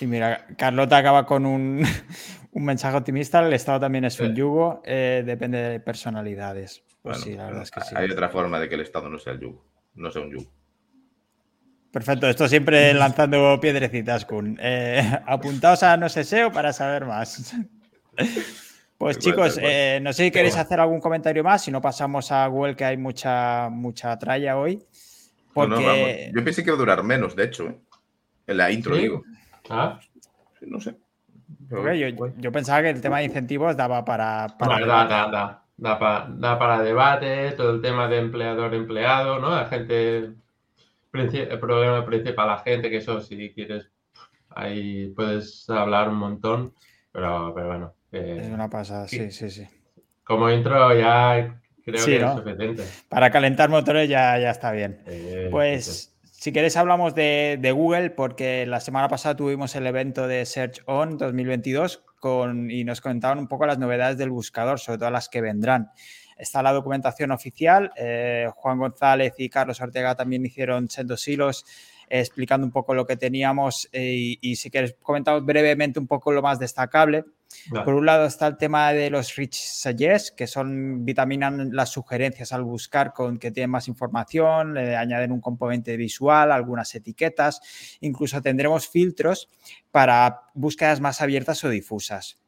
[0.00, 1.86] Y mira, Carlota acaba con un,
[2.52, 3.46] mensaje optimista.
[3.46, 6.82] El Estado también es un yugo, eh, depende de personalidades.
[7.02, 7.94] Pues sí, la verdad es que sí.
[7.96, 10.50] Hay otra forma de que el Estado no sea el yugo, no sea un yugo.
[11.92, 14.58] Perfecto, esto siempre lanzando piedrecitas, Kun.
[14.60, 17.54] Eh, apuntaos a No sé SEO para saber más.
[18.98, 22.46] Pues chicos, eh, no sé si queréis hacer algún comentario más, si no pasamos a
[22.46, 24.82] Google, que hay mucha, mucha tralla hoy.
[25.52, 26.30] Porque...
[26.34, 27.78] Yo pensé que iba a durar menos, de hecho, ¿eh?
[28.46, 29.22] en la intro, digo.
[29.70, 29.98] Ah.
[30.60, 30.96] No sé.
[32.38, 34.48] yo, pensaba que el tema de incentivos daba para.
[34.58, 39.50] para da, da, da, para debate, todo el tema de empleador-empleado, ¿no?
[39.50, 40.34] La gente
[41.22, 43.88] el problema principal a la gente, que eso si quieres,
[44.50, 46.74] ahí puedes hablar un montón,
[47.12, 47.94] pero, pero bueno.
[48.12, 49.66] es una pasada, sí, sí, sí.
[50.24, 52.84] Como intro ya creo que es suficiente.
[53.08, 55.00] Para calentar motores ya, ya está bien.
[55.50, 56.12] pues...
[56.46, 61.18] Si queréis hablamos de, Google porque la semana pasada tuvimos el evento de Search On
[61.18, 65.40] 2022 con, y nos comentaban un poco las novedades del buscador, sobre todo las que
[65.40, 65.90] vendrán.
[66.38, 67.90] Está la documentación oficial.
[67.96, 71.64] Eh, Juan González y Carlos Ortega también hicieron sendos hilos
[72.08, 76.42] explicando un poco lo que teníamos eh, y, si quieres comentamos brevemente un poco lo
[76.42, 77.24] más destacable.
[77.84, 82.52] Por un lado está el tema de los Rich Suggest, que son vitaminan las sugerencias
[82.52, 87.60] al buscar con que tienen más información, le añaden un componente visual, algunas etiquetas,
[88.00, 89.48] incluso tendremos filtros
[89.90, 92.38] para búsquedas más abiertas o difusas.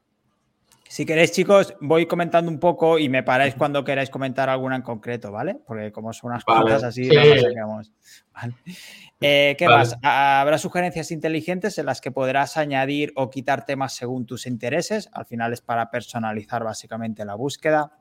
[0.89, 4.83] Si queréis, chicos, voy comentando un poco y me paráis cuando queráis comentar alguna en
[4.83, 5.57] concreto, ¿vale?
[5.67, 7.81] Porque como son unas cosas así, no
[9.21, 9.97] eh, ¿Qué más?
[10.03, 15.11] Habrá sugerencias inteligentes en las que podrás añadir o quitar temas según tus intereses.
[15.13, 17.93] Al final es para personalizar básicamente la búsqueda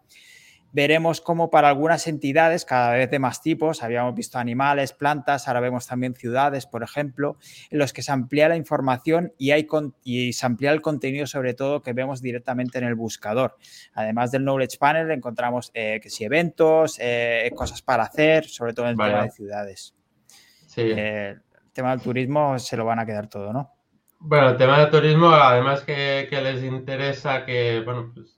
[0.72, 5.60] veremos cómo para algunas entidades, cada vez de más tipos, habíamos visto animales, plantas, ahora
[5.60, 7.38] vemos también ciudades, por ejemplo,
[7.70, 9.68] en los que se amplía la información y, hay
[10.04, 13.56] y se amplía el contenido sobre todo que vemos directamente en el buscador.
[13.94, 18.86] Además del Knowledge Panel encontramos eh, que si eventos, eh, cosas para hacer, sobre todo
[18.86, 19.96] en el tema de ciudades.
[20.68, 20.82] Sí.
[20.82, 23.72] Eh, el tema del turismo se lo van a quedar todo, ¿no?
[24.20, 28.37] Bueno, el tema del turismo, además que, que les interesa que, bueno, pues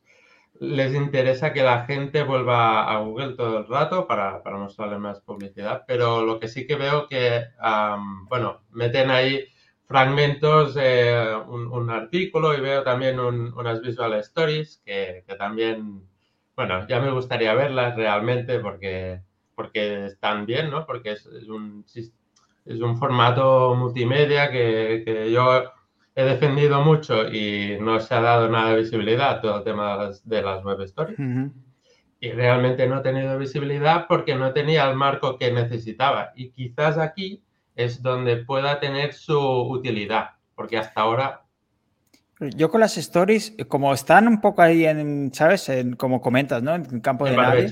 [0.59, 5.21] les interesa que la gente vuelva a Google todo el rato para, para mostrarle más
[5.21, 7.45] publicidad, pero lo que sí que veo que,
[8.27, 9.45] bueno, meten ahí
[9.87, 16.03] fragmentos de un, artículo y veo también unas visual stories que, también,
[16.55, 19.21] bueno, ya me gustaría verlas realmente porque,
[19.55, 20.85] porque están bien, ¿no?
[20.85, 21.85] Porque es, un,
[22.65, 25.71] es un formato multimedia que, que yo
[26.15, 30.41] he defendido mucho y no se ha dado nada de visibilidad todo el tema de
[30.41, 31.19] las, web stories.
[32.19, 36.31] Y realmente no he tenido visibilidad porque no tenía el marco que necesitaba.
[36.35, 37.41] Y quizás aquí
[37.75, 41.45] es donde pueda tener su utilidad, porque hasta ahora...
[42.41, 45.69] Yo con las stories, como están un poco ahí en, ¿sabes?
[45.69, 46.75] En, como comentas, ¿no?
[46.75, 47.71] En campo de nadie.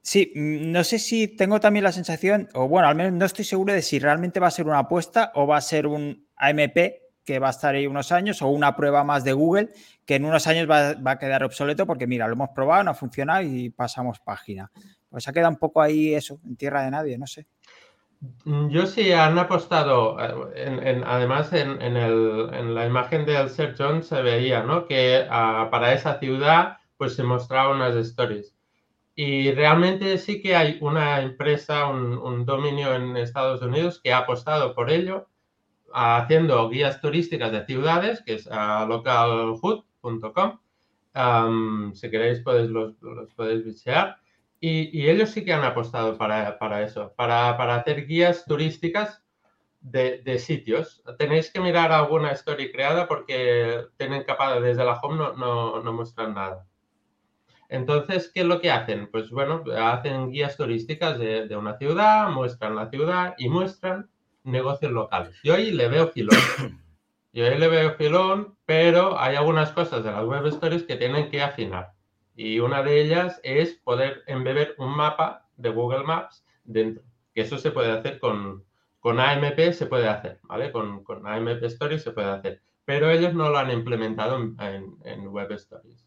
[0.00, 3.72] Sí, no sé si tengo también la sensación, o bueno, al menos no estoy seguro
[3.72, 6.76] de si realmente va a ser una apuesta o va a ser un AMP
[7.24, 9.70] que va a estar ahí unos años o una prueba más de Google
[10.04, 12.94] que en unos años va, a quedar obsoleto porque mira, lo hemos probado, no ha
[12.94, 14.70] funcionado y pasamos página.
[15.08, 17.46] Pues ha quedado un poco ahí eso, en tierra de nadie, no sé.
[18.44, 20.16] Yo sí han apostado,
[20.54, 24.86] eh, además en, la imagen del Search John se veía ¿no?
[24.86, 28.54] que ah, para esa ciudad pues se mostraban unas stories.
[29.14, 34.74] Y realmente sí que hay una empresa, un dominio en Estados Unidos que ha apostado
[34.74, 35.28] por ello
[35.94, 40.58] haciendo guías turísticas de ciudades, que es localhood.com.
[41.94, 42.94] si queréis, podéis, los,
[43.34, 44.18] podéis visitar.
[44.60, 49.22] Y, ellos sí que han apostado para, para eso, para, para, hacer guías turísticas
[49.80, 51.02] de, de, sitios.
[51.18, 55.92] Tenéis que mirar alguna story creada porque tienen capaz, desde la home no, no, no
[55.92, 56.64] muestran nada.
[57.68, 59.10] Entonces, ¿qué es lo que hacen?
[59.10, 64.11] Pues bueno, hacen guías turísticas de, de una ciudad, muestran la ciudad y muestran
[64.44, 65.38] negocios locales.
[65.42, 66.36] Yo ahí le veo filón.
[67.32, 71.30] Yo ahí le veo filón, pero hay algunas cosas de las web stories que tienen
[71.30, 71.92] que afinar.
[72.34, 77.02] Y una de ellas es poder embeber un mapa de Google Maps dentro.
[77.34, 78.64] Que eso se puede hacer con,
[79.00, 80.72] con AMP, se puede hacer, ¿vale?
[80.72, 82.62] Con, con AMP Stories se puede hacer.
[82.84, 86.06] Pero ellos no lo han implementado en, en, Web Stories.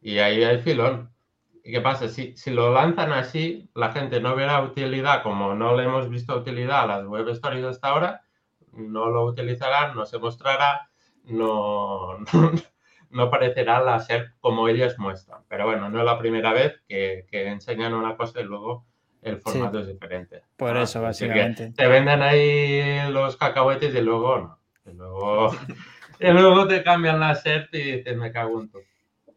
[0.00, 1.10] Y ahí hay filón.
[1.66, 2.08] ¿Y qué pasa?
[2.08, 6.36] Si, si lo lanzan así, la gente no verá utilidad, como no le hemos visto
[6.36, 8.22] utilidad a las Web Stories hasta ahora,
[8.70, 10.88] no lo utilizarán, no se mostrará,
[11.24, 12.18] no,
[13.10, 15.40] no, parecerá la ser como ellos muestran.
[15.48, 18.86] Pero bueno, no es la primera vez que, enseñan una cosa y luego
[19.22, 20.42] el formato es diferente.
[20.56, 21.72] Por ah, eso, básicamente.
[21.72, 24.58] Te venden ahí los cacahuetes y luego no.
[24.86, 25.50] Y luego,
[26.20, 28.82] y luego te cambian la SERP y dices, me cago en todo.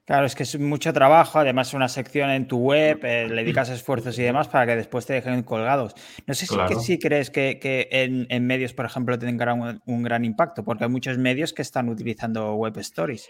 [0.10, 3.70] Claro, es que es mucho trabajo, además una sección en tu web, eh, le dedicas
[3.70, 5.94] esfuerzos y demás para que después te dejen colgados.
[6.26, 6.48] No sé
[6.80, 11.54] si, crees que, en, medios, por ejemplo, tengan un, gran impacto, porque hay muchos medios
[11.54, 13.30] que están utilizando web stories.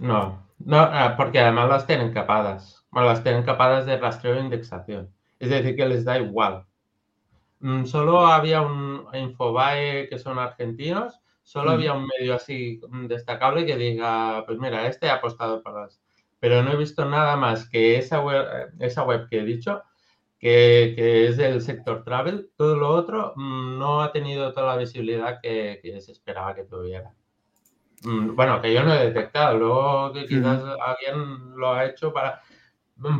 [0.00, 2.84] No, no, ah, porque además las tienen capadas.
[2.90, 5.10] Bueno, las tienen capadas de rastreo e indexación.
[5.38, 6.64] Es decir, que les da igual.
[7.60, 11.74] Mm, solo había un Infobae que son argentinos Solo mm.
[11.74, 16.00] había un medio así destacable que diga, pues mira, este ha apostado para las...
[16.40, 19.82] Pero no he visto nada más que esa web, eh, esa web que he dicho,
[20.38, 22.50] que, es del sector travel.
[22.56, 27.14] Todo lo otro mm, no ha tenido toda la visibilidad que, se esperaba que tuviera.
[28.02, 29.58] Mm, bueno, que yo no he detectado.
[29.58, 32.40] Luego que quizás alguien lo ha hecho para...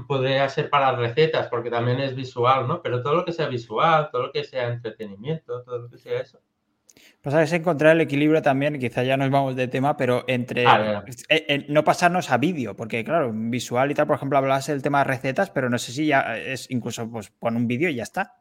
[0.06, 2.80] Podría ser para recetas, porque también es visual, ¿no?
[2.80, 6.20] Pero todo lo que sea visual, todo lo que sea entretenimiento, todo lo que sea
[6.20, 6.40] eso,
[7.24, 11.02] pues es encontrar el equilibrio también, quizá ya nos vamos de tema, pero entre ah,
[11.30, 14.98] eh, no pasarnos a vídeo, porque claro, visual y tal, por ejemplo, hablas del tema
[14.98, 18.02] de recetas, pero no sé si ya es incluso pues pon un vídeo y ya
[18.02, 18.34] está.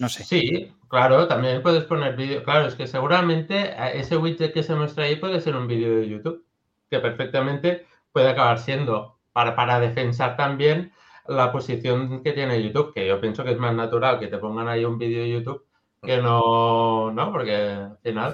[0.00, 0.24] No sé.
[0.24, 2.42] Sí, claro, también puedes poner vídeo.
[2.42, 5.94] Claro, es que seguramente eh, ese widget que se muestra ahí puede ser un vídeo
[6.00, 6.44] de YouTube,
[6.90, 10.90] que perfectamente puede acabar siendo para, para defensar también
[11.28, 14.66] la posición que tiene YouTube, que yo pienso que es más natural que te pongan
[14.66, 15.69] ahí un vídeo de YouTube
[16.02, 18.32] que no, no, porque al final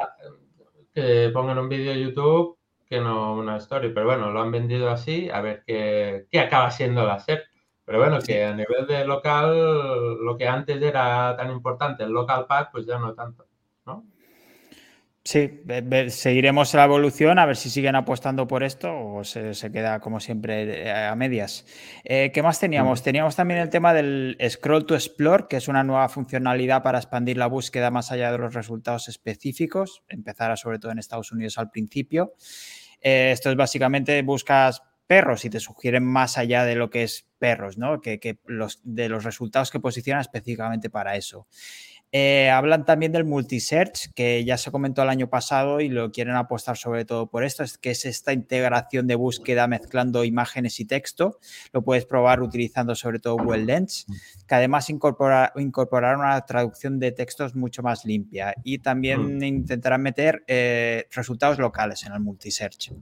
[0.00, 0.14] ah,
[0.94, 2.58] que pongan un vídeo de YouTube
[2.90, 6.72] que no una story, pero bueno, lo han vendido así, a ver qué, qué acaba
[6.72, 7.40] siendo la SEP.
[7.84, 12.46] Pero bueno, que a nivel de local, lo que antes era tan importante, el local
[12.48, 13.46] pack, pues ya no tanto,
[13.86, 14.04] ¿no?
[15.22, 15.60] Sí,
[16.08, 20.86] seguiremos la evolución a ver si siguen apostando por esto o se, queda como siempre
[20.86, 21.66] eh, a medias.
[22.04, 23.02] Eh, ¿Qué más teníamos?
[23.02, 27.36] Teníamos también el tema del Scroll to Explore, que es una nueva funcionalidad para expandir
[27.36, 30.02] la búsqueda más allá de los resultados específicos.
[30.08, 32.32] Empezará sobre todo en Estados Unidos al principio.
[33.02, 37.26] Eh, esto es básicamente buscas perros y te sugieren más allá de lo que es
[37.38, 38.00] perros, ¿no?
[38.00, 41.46] Que, los, de los resultados que posicionan específicamente para eso.
[42.12, 46.34] Eh, hablan también del multisearch, que ya se comentó el año pasado y lo quieren
[46.34, 50.86] apostar sobre todo por esto, es que es esta integración de búsqueda mezclando imágenes y
[50.86, 51.38] texto.
[51.72, 54.06] Lo puedes probar utilizando sobre todo Google Lens,
[54.48, 59.44] que además incorpora, incorporará una traducción de textos mucho más limpia y también mm.
[59.44, 62.92] intentarán meter eh, resultados locales en el multisearch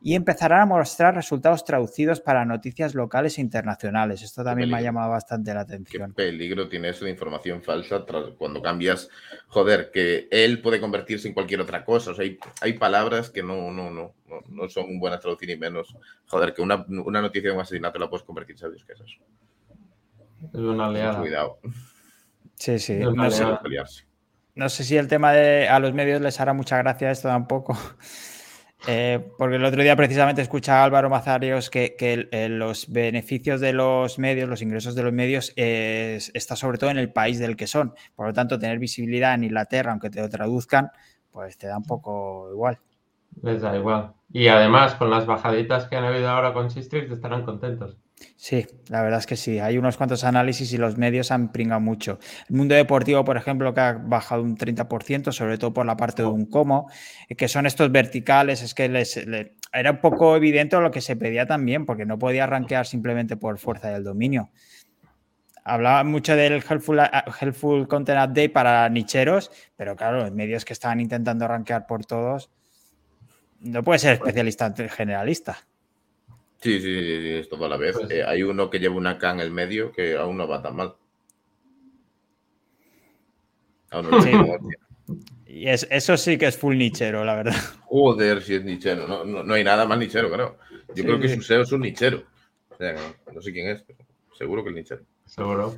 [0.00, 4.22] y empezarán a mostrar resultados traducidos para noticias locales e internacionales.
[4.22, 6.10] Esto también me ha llamado bastante la atención.
[6.10, 8.04] Qué peligro tiene eso de información falsa
[8.36, 9.08] cuando cambias,
[9.48, 12.12] joder, que él puede convertirse en cualquier otra cosa.
[12.12, 12.24] O sea,
[12.60, 14.14] hay, palabras que no, no, no,
[14.48, 15.96] no, son buenas traducir ni menos.
[16.26, 19.24] Joder, que una, noticia de un asesinato la puedes convertir, ¿sabes qué es eso?
[20.52, 21.18] Es una aliada.
[21.18, 21.58] Cuidado.
[22.54, 22.98] Sí, sí.
[22.98, 23.44] No sé,
[24.54, 27.76] no sé si el tema de a los medios les hará mucha gracia esto tampoco.
[28.86, 33.72] Eh, porque el otro día precisamente escucha a Álvaro Mazarios que, eh, los beneficios de
[33.72, 37.66] los medios, los ingresos de los medios, está sobre todo en el país del que
[37.66, 37.94] son.
[38.14, 40.90] Por lo tanto, tener visibilidad en Inglaterra, aunque te lo traduzcan,
[41.32, 42.78] pues te da un poco igual.
[43.42, 44.12] Les da igual.
[44.32, 47.96] Y además, con las bajaditas que han habido ahora con Sistrix, estarán contentos.
[48.36, 49.58] Sí, la verdad es que sí.
[49.58, 52.18] Hay unos cuantos análisis y los medios han pringado mucho.
[52.48, 56.22] El mundo deportivo, por ejemplo, que ha bajado un 30%, sobre todo por la parte
[56.22, 56.90] de un como,
[57.36, 59.20] que son estos verticales, es que les,
[59.72, 63.58] era un poco evidente lo que se pedía también, porque no podía arranquear simplemente por
[63.58, 64.50] fuerza del dominio.
[65.64, 67.00] Hablaba mucho del Helpful,
[67.40, 72.50] helpful Content Update para nicheros, pero claro, los medios que estaban intentando arranquear por todos,
[73.60, 75.67] no puede ser especialista generalista.
[76.60, 77.96] Sí, sí, sí, es todo a la vez.
[77.96, 80.60] Pues eh, hay uno que lleva una K en el medio que aún no va
[80.60, 80.94] tan mal.
[83.90, 84.30] Aún no sí.
[85.46, 87.54] Y es, eso sí que es full nichero, la verdad.
[87.86, 89.06] Joder, si es nichero.
[89.06, 90.58] No, no, hay nada más nichero, creo.
[90.94, 92.24] Yo creo que su SEO es un nichero.
[93.32, 94.00] no sé quién es, pero
[94.36, 95.02] seguro que es nichero.
[95.26, 95.76] Seguro.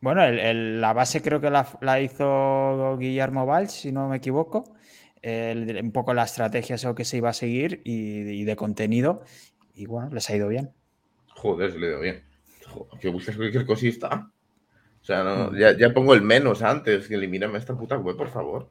[0.00, 4.74] Bueno, la base creo que la, hizo Guillermo Valls, si no me equivoco.
[5.22, 9.22] un poco la estrategia eso que se iba a seguir y, y de contenido
[9.74, 10.72] y bueno, les ha ido bien.
[11.34, 12.24] Joder, se le ha ido bien.
[12.68, 14.30] Joder, que buscas cualquier cosita.
[15.00, 15.56] O sea, no, mm.
[15.56, 17.08] ya, ya, pongo el menos antes.
[17.08, 18.68] Que elimíname esta puta web, por favor.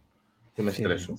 [0.56, 1.16] Que me estreso.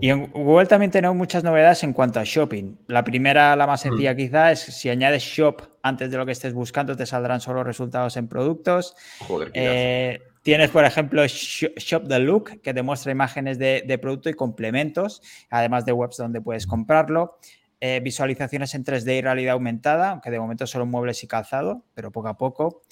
[0.00, 2.76] Y en Google también tenemos muchas novedades en cuanto a shopping.
[2.86, 4.16] La primera, la más sencilla mm.
[4.16, 8.16] quizá, es si añades shop antes de lo que estés buscando, te saldrán solo resultados
[8.16, 8.94] en productos.
[9.20, 14.28] Joder, eh, tienes, por ejemplo, Shop the Look, que te muestra imágenes de, de, producto
[14.28, 17.38] y complementos, además de webs donde puedes comprarlo.
[17.82, 22.12] Eh, visualizaciones en 3D y realidad aumentada, aunque de momento solo muebles y calzado, pero
[22.12, 22.82] poco a poco.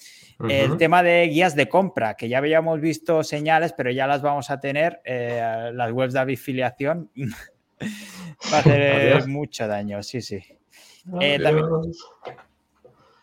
[0.47, 4.49] El tema de guías de compra, que ya habíamos visto señales, pero ya las vamos
[4.49, 4.99] a tener.
[5.03, 7.11] Eh, las webs de afiliación
[8.51, 10.41] va a hacer mucho daño, sí, sí.
[11.21, 11.39] Eh,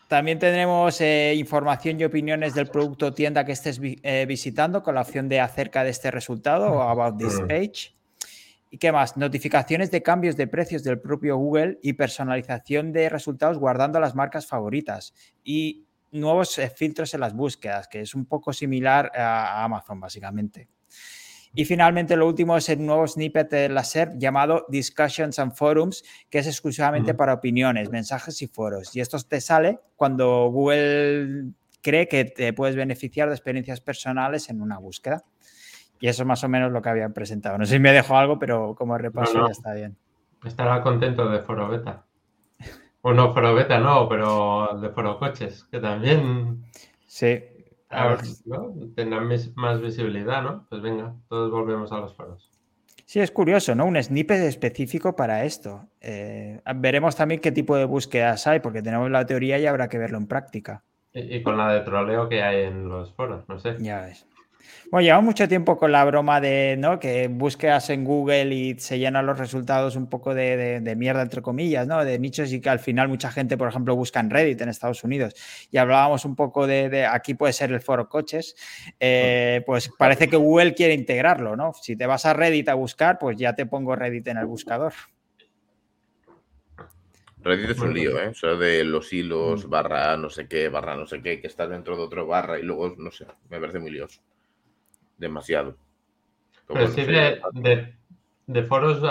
[0.07, 5.01] también, tendremos eh, información y opiniones del producto o tienda que estés visitando con la
[5.01, 7.93] opción de acerca de este resultado o about this page.
[8.69, 9.15] ¿Y qué más?
[9.17, 14.45] Notificaciones de cambios de precios del propio Google y personalización de resultados guardando las marcas
[14.45, 15.13] favoritas.
[15.43, 20.67] Y nuevos eh, filtros en las búsquedas, que es un poco similar a Amazon, básicamente.
[21.53, 26.03] Y finalmente, lo último es el nuevo snippet de la SERP llamado Discussions and Forums,
[26.29, 28.95] que es exclusivamente para opiniones, mensajes y foros.
[28.95, 34.61] Y esto te sale cuando Google cree que te puedes beneficiar de experiencias personales en
[34.61, 35.23] una búsqueda.
[35.99, 37.57] Y eso es más o menos lo que habían presentado.
[37.57, 39.97] No sé si me dejo algo, pero como repaso ya está bien.
[40.45, 42.05] Estará contento de Foro Beta.
[43.01, 46.63] O no, Foro Beta no, pero de Foro Coches, que también.
[47.05, 47.43] Sí.
[47.89, 48.19] A ver,
[48.95, 50.65] Tendrán más visibilidad, ¿no?
[50.69, 52.51] Pues venga, todos volvemos a los foros.
[53.05, 53.85] Sí, es curioso, ¿no?
[53.85, 55.87] Un snippet específico para esto.
[56.01, 59.97] Eh, veremos también qué tipo de búsquedas hay, porque tenemos la teoría y habrá que
[59.97, 60.83] verlo en práctica.
[61.13, 63.77] Y, y con la de troleo que hay en los foros, no sé.
[63.79, 64.27] Ya ves.
[64.89, 66.97] Bueno, llevamos mucho tiempo con la broma de ¿no?
[66.97, 71.85] que búsquedas en Google y se llenan los resultados un poco de, mierda, entre comillas,
[71.85, 72.05] ¿no?
[72.05, 75.03] De nichos y que al final mucha gente, por ejemplo, busca en Reddit en Estados
[75.03, 75.35] Unidos.
[75.71, 78.55] Y hablábamos un poco de, aquí puede ser el foro coches.
[78.97, 81.73] Eh, pues parece que Google quiere integrarlo, ¿no?
[81.73, 84.93] Si te vas a Reddit a buscar, pues ya te pongo Reddit en el buscador.
[87.39, 88.29] Reddit es un lío, ¿eh?
[88.29, 89.69] O sea, de los hilos, mm.
[89.69, 92.63] barra no sé qué, barra no sé qué, que está dentro de otro barra y
[92.63, 94.21] luego, no sé, me parece muy lioso
[95.17, 95.77] demasiado.
[96.67, 99.01] Pero sí de, foros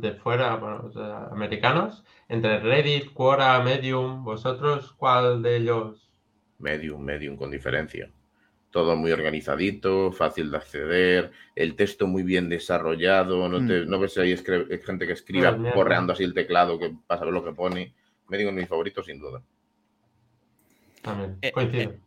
[0.00, 0.90] de fuera, bueno,
[1.30, 6.10] americanos, entre Reddit, Quora, Medium, vosotros, ¿cuál de ellos?
[6.58, 8.10] Medium, Medium, con diferencia.
[8.70, 13.88] Todo muy organizadito, fácil de acceder, el texto muy bien desarrollado, no, te, mm.
[13.88, 17.34] no ves si hay gente que escriba correando así el teclado que pasa a ver
[17.34, 17.94] lo que pone.
[18.28, 19.42] Medium es mi favorito, sin duda.
[21.00, 21.92] También, eh, coincido.
[21.92, 22.00] Eh,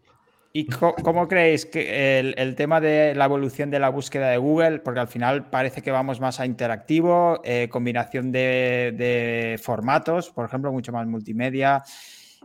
[0.59, 4.99] ¿Y cómo creéis que el, tema de la evolución de la búsqueda de Google, porque
[4.99, 10.91] al final parece que vamos más a interactivo, eh, combinación de, formatos, por ejemplo, mucho
[10.91, 11.81] más multimedia,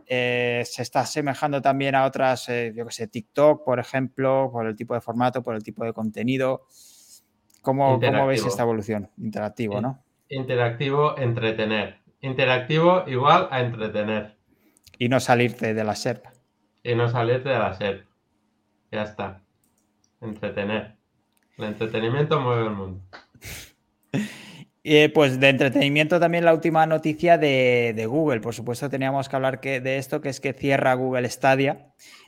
[0.07, 4.69] eh, se está asemejando también a otras, eh, yo que sé, TikTok, por ejemplo, por
[4.69, 6.69] el tipo de formato, por el tipo de contenido.
[7.63, 9.11] ¿Cómo, ¿cómo veis esta evolución?
[9.19, 10.05] Interactivo, ¿no?
[10.29, 11.99] Interactivo, entretener.
[12.21, 14.37] Interactivo igual a entretener.
[15.01, 16.34] Y no salirte de la SERP
[16.85, 18.05] y no salirte de la SER.
[18.93, 19.41] Ya está.
[20.21, 20.95] Entretener.
[21.59, 23.01] El entretenimiento mueve el mundo.
[24.87, 28.43] Eh, pues de entretenimiento también la última noticia de, Google.
[28.43, 31.87] Por supuesto teníamos que hablar que, de esto, que es que cierra Google Stadia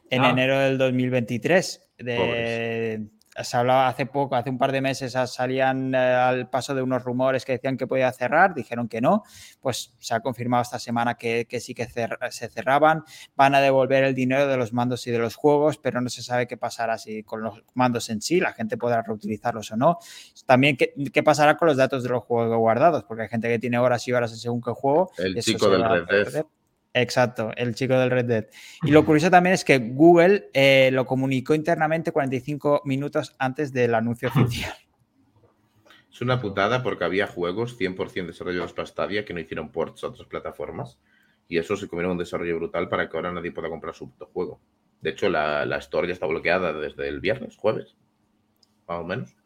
[0.09, 0.31] en ah.
[0.31, 1.91] enero del 2023.
[1.99, 3.09] De,
[3.43, 7.03] se hablaba hace poco, hace un par de meses, salían eh, al paso de unos
[7.03, 9.23] rumores que decían que podía cerrar, dijeron que no,
[9.61, 13.05] pues se ha confirmado esta semana que, sí que se cerraban,
[13.37, 16.23] van a devolver el dinero de los mandos y de los juegos, pero no se
[16.23, 19.99] sabe qué pasará si con los mandos en sí, la gente podrá reutilizarlos o no.
[20.47, 23.79] También qué, pasará con los datos de los juegos guardados, porque hay gente que tiene
[23.79, 25.11] horas y horas en según qué juego.
[25.19, 26.45] El chico del Red
[26.99, 28.47] Exacto, el chico del Red Dead.
[28.83, 33.95] Y lo curioso también es que Google eh, lo comunicó internamente 45 minutos antes del
[33.95, 34.75] anuncio oficial.
[36.11, 40.07] Es una putada porque había juegos 100% desarrollados para Stadia que no hicieron ports a
[40.07, 40.99] otras plataformas
[41.49, 44.63] y eso se comieron un desarrollo brutal para que ahora nadie pueda comprar su juego.
[45.03, 47.95] De hecho, la, la Store ya está bloqueada desde el viernes, jueves,
[48.89, 49.37] más o menos.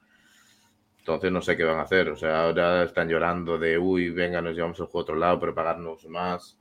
[1.01, 2.11] Entonces no sé qué van a hacer.
[2.11, 5.41] O sea, ahora están llorando de, uy, venga, nos llevamos el juego a otro lado,
[5.41, 6.60] pero pagarnos más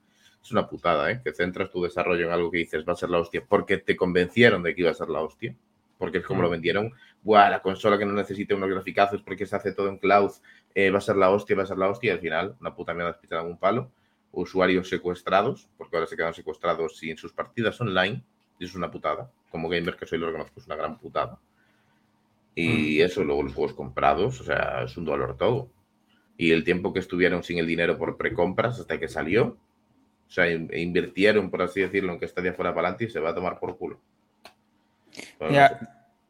[0.50, 1.22] es una putada, ¿eh?
[1.24, 3.96] Que centras tu desarrollo en algo que dices va a ser la hostia, porque te
[3.96, 5.56] convencieron de que iba a ser la hostia.
[5.98, 6.52] Porque es como lo mm.
[6.52, 10.32] vendieron, Buah, la consola que no necesita unos graficazos porque se hace todo en cloud,
[10.74, 12.74] eh, va a ser la hostia, va a ser la hostia, y al final, una
[12.74, 13.92] puta mierda en un palo.
[14.32, 18.24] Usuarios secuestrados, porque ahora se quedan secuestrados sin sus partidas online,
[18.58, 19.30] y eso es una putada.
[19.52, 21.38] Como gamer que soy lo reconozco, es una gran putada.
[22.56, 23.06] Y mm.
[23.06, 25.70] eso, luego los juegos comprados, o sea, es un dolor todo.
[26.38, 29.58] y el tiempo que estuvieron sin el dinero por precompras hasta que salió,
[30.30, 33.32] o sea, invirtieron, por así decirlo, en que día fuera para adelante y se va
[33.32, 34.00] a tomar por culo.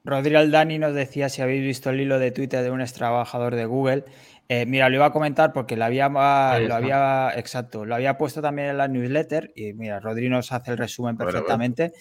[0.06, 3.56] Rodrigo Aldani nos decía si habéis visto el hilo de Twitter de un ex trabajador
[3.56, 4.06] de Google.
[4.48, 8.42] Eh, mira, lo iba a comentar porque lo había, lo había, exacto, lo había puesto
[8.42, 11.92] también en la newsletter y mira, Rodrigo nos hace el resumen perfectamente.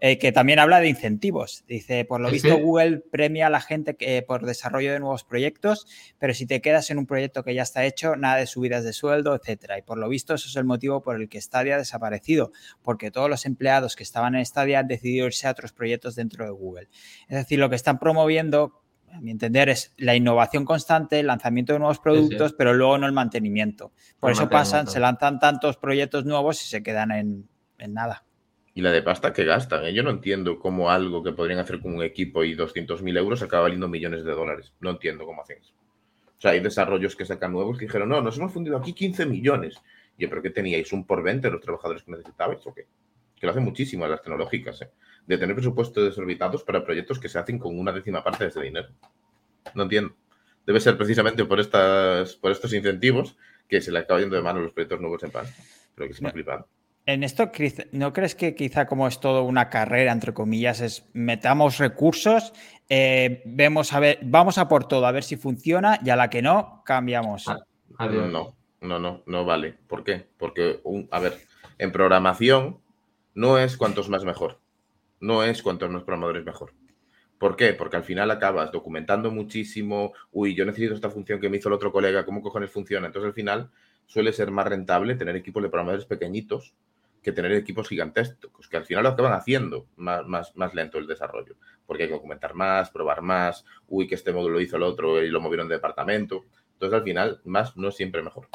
[0.00, 1.64] Eh, que también habla de incentivos.
[1.66, 5.88] Dice, por lo visto, Google premia a la gente que, por desarrollo de nuevos proyectos,
[6.20, 8.92] pero si te quedas en un proyecto que ya está hecho, nada de subidas de
[8.92, 9.76] sueldo, etcétera.
[9.76, 13.10] Y por lo visto, eso es el motivo por el que Stadia ha desaparecido, porque
[13.10, 16.52] todos los empleados que estaban en Stadia han decidido irse a otros proyectos dentro de
[16.52, 16.88] Google.
[17.28, 18.80] Es decir, lo que están promoviendo
[19.12, 23.06] a mi entender, es la innovación constante, el lanzamiento de nuevos productos, pero luego no
[23.06, 23.90] el mantenimiento.
[24.20, 27.48] Por eso pasan, se lanzan tantos proyectos nuevos y se quedan en
[27.94, 28.27] nada.
[28.78, 29.84] Y la de pasta que gastan.
[29.86, 29.92] ¿eh?
[29.92, 33.64] Yo no entiendo cómo algo que podrían hacer con un equipo y 200.000 euros acaba
[33.64, 34.72] valiendo millones de dólares.
[34.78, 35.74] No entiendo cómo hacen eso.
[36.26, 39.26] O sea, hay desarrollos que sacan nuevos que dijeron, no, nos hemos fundido aquí 15
[39.26, 39.74] millones.
[40.16, 40.92] Yo, ¿pero que teníais?
[40.92, 42.86] ¿Un por 20 de los trabajadores que necesitabais o qué?
[43.34, 44.90] Que lo hacen muchísimo las tecnológicas, ¿eh?
[45.26, 48.60] De tener presupuestos desorbitados para proyectos que se hacen con una décima parte de ese
[48.60, 48.90] dinero.
[49.74, 50.14] No entiendo.
[50.64, 53.36] Debe ser precisamente por, estas, por estos incentivos
[53.68, 55.60] que se le acaba yendo de mano los proyectos nuevos en pasta.
[55.96, 56.68] Pero que se me ha flipado.
[57.08, 57.50] En esto,
[57.92, 62.52] ¿no crees que quizá como es todo una carrera, entre comillas, es metamos recursos,
[62.90, 66.28] eh, vemos a ver, vamos a por todo, a ver si funciona y a la
[66.28, 67.48] que no, cambiamos?
[67.48, 69.74] Ah, no, no, no, no vale.
[69.86, 70.28] ¿Por qué?
[70.36, 71.38] Porque, a ver,
[71.78, 72.78] en programación
[73.32, 74.60] no es cuantos más mejor.
[75.18, 76.74] No es cuantos más programadores mejor.
[77.38, 77.72] ¿Por qué?
[77.72, 81.74] Porque al final acabas documentando muchísimo, uy, yo necesito esta función que me hizo el
[81.74, 83.06] otro colega, ¿cómo cojones funciona?
[83.06, 83.70] Entonces al final
[84.04, 86.74] suele ser más rentable tener equipos de programadores pequeñitos
[87.22, 91.06] que tener equipos gigantescos, que al final lo acaban haciendo más, más, más lento el
[91.06, 91.56] desarrollo,
[91.86, 95.28] porque hay que documentar más, probar más, uy, que este módulo hizo el otro y
[95.28, 96.44] lo movieron de departamento.
[96.74, 98.48] Entonces, al final, más no es siempre mejor.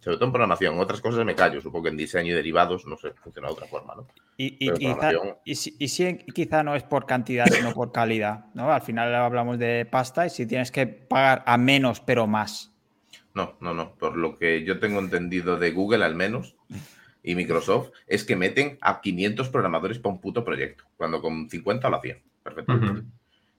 [0.00, 2.96] Sobre todo en programación, otras cosas me callo, supongo que en diseño y derivados, no
[2.96, 4.08] sé, funciona de otra forma, ¿no?
[4.36, 5.12] Y, y, quizá,
[5.44, 8.72] y, si, quizá no es por cantidad, sino por calidad, ¿no?
[8.72, 12.72] Al final hablamos de pasta y si tienes que pagar a menos, pero más.
[13.34, 13.94] No, no, no.
[13.94, 16.56] Por lo que yo tengo entendido de Google, al menos,
[17.22, 21.88] y Microsoft es que meten a 500 programadores para un puto proyecto, cuando con 50
[21.88, 23.02] lo hacían perfectamente.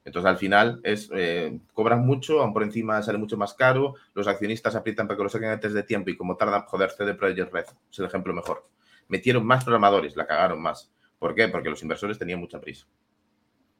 [0.04, 4.28] Entonces, al final, es eh, cobran mucho, aún por encima sale mucho más caro, los
[4.28, 7.52] accionistas aprietan para que lo saquen antes de tiempo y como tardan, joder, CD Projekt
[7.52, 8.68] Red es el ejemplo mejor.
[9.08, 10.92] Metieron más programadores, la cagaron más.
[11.18, 11.48] ¿Por qué?
[11.48, 12.86] Porque los inversores tenían mucha prisa.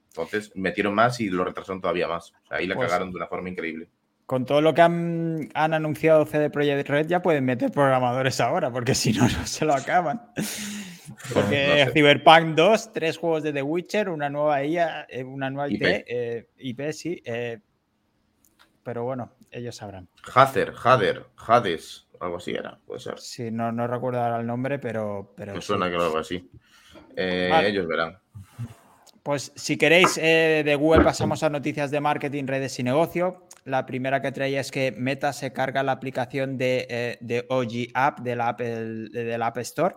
[0.08, 2.32] Entonces, metieron más y lo retrasaron todavía más.
[2.44, 3.90] O sea, ahí la pues cagaron de una forma increíble
[4.26, 8.94] con todo lo que han, anunciado CD Projekt Red ya pueden meter programadores ahora, porque
[8.94, 10.22] si no, no se lo acaban.
[11.32, 15.82] Porque Cyberpunk 2, tres juegos de The Witcher, una nueva IA, eh, una nueva IP,
[16.58, 17.22] IP, eh, sí.
[17.24, 17.58] Eh,
[18.82, 20.08] pero bueno, ellos sabrán.
[20.34, 23.18] Hazer, Hader, Hades, algo así era, puede ser.
[23.18, 25.34] Sí, no, no recuerdo ahora el nombre, pero.
[25.36, 26.50] pero Me suena que algo así.
[27.16, 28.18] Ellos verán.
[29.22, 33.46] Pues si queréis, de Google pasamos a noticias de marketing, redes y negocio.
[33.64, 38.20] La primera que traía es que Meta se carga la aplicación de, eh, OG App
[38.20, 39.96] de la, App Store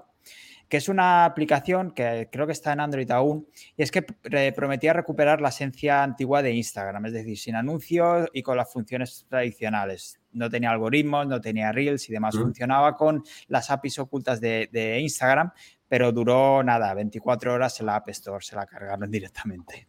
[0.70, 3.48] que es una aplicación que creo que está en Android aún,
[3.78, 8.44] y es que prometía recuperar la esencia antigua de Instagram, es decir, sin anuncios y
[8.44, 10.20] con las funciones tradicionales.
[10.34, 12.36] No tenía algoritmos, no tenía reels y demás.
[12.36, 15.52] Funcionaba con las APIs ocultas de, de, Instagram,
[15.88, 19.88] pero duró nada, 24 horas en la App Store, se la cargaron directamente.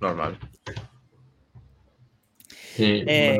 [0.00, 0.38] Normal.
[2.74, 3.38] Sí, eh,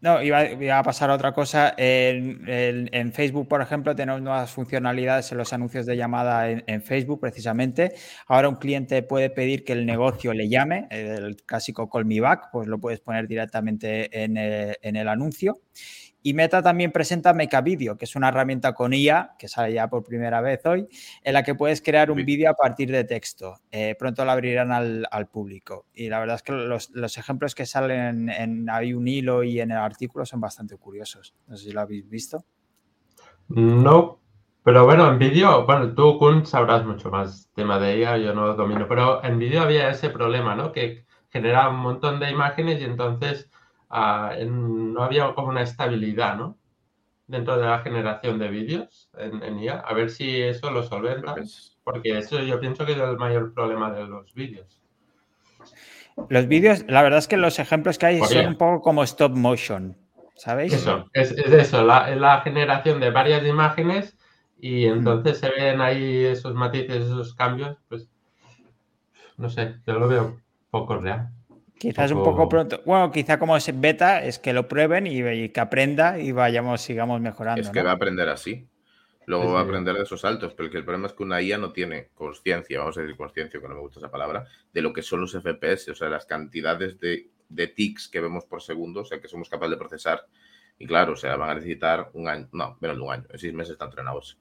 [0.00, 1.74] No, iba, a pasar a otra cosa.
[1.76, 7.92] En, Facebook, por ejemplo, tenemos nuevas funcionalidades en los anuncios de llamada en, Facebook, precisamente.
[8.26, 12.48] Ahora un cliente puede pedir que el negocio le llame, el clásico call me back,
[12.50, 15.60] pues lo puedes poner directamente en el, en el anuncio.
[16.22, 19.88] Y Meta también presenta Make Video, que es una herramienta con IA, que sale ya
[19.88, 20.86] por primera vez hoy,
[21.22, 23.56] en la que puedes crear un vídeo a partir de texto.
[23.70, 25.86] Eh, pronto lo abrirán al, público.
[25.94, 29.70] Y la verdad es que los, ejemplos que salen en Hay un hilo y en
[29.70, 31.34] el artículo son bastante curiosos.
[31.46, 32.44] No sé si lo habéis visto.
[33.48, 34.20] No,
[34.62, 38.46] pero bueno, en vídeo, bueno, tú, Kun, sabrás mucho más tema de ella, yo no
[38.46, 40.70] lo domino, pero en vídeo había ese problema, ¿no?
[40.70, 43.50] Que generaba un montón de imágenes y entonces
[43.90, 46.56] no había como una estabilidad, ¿no?
[47.26, 49.80] Dentro de la generación de vídeos en, IA.
[49.80, 51.34] A ver si eso lo solventa,
[51.84, 54.80] porque eso yo pienso que es el mayor problema de los vídeos.
[56.28, 59.32] Los vídeos, la verdad es que los ejemplos que hay son un poco como stop
[59.32, 59.96] motion,
[60.34, 60.72] ¿sabéis?
[60.72, 64.18] Eso, es, eso, la, la, generación de varias imágenes
[64.60, 68.10] y entonces se ven ahí esos matices, esos cambios, pues
[69.36, 71.30] no sé, yo lo veo poco real.
[71.80, 72.82] Quizás un poco pronto.
[72.84, 77.22] Bueno, quizá como es beta, es que lo prueben y, que aprenda y vayamos, sigamos
[77.22, 77.62] mejorando.
[77.62, 78.68] Es que va a aprender así.
[79.24, 81.72] Luego va a aprender de esos saltos, pero el problema es que una IA no
[81.72, 85.00] tiene conciencia, vamos a decir conciencia, que no me gusta esa palabra, de lo que
[85.00, 89.04] son los FPS, o sea, las cantidades de, de tics que vemos por segundo, o
[89.06, 90.26] sea, que somos capaces de procesar.
[90.78, 93.38] Y claro, o sea, van a necesitar un año, no, menos de un año, en
[93.38, 94.38] seis meses están entrenados.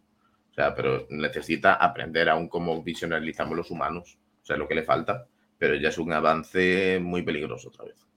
[0.52, 4.84] O sea, pero necesita aprender aún cómo visionalizamos los humanos, o sea, lo que le
[4.84, 5.26] falta,
[5.60, 8.08] pero ya es un avance muy peligroso otra vez.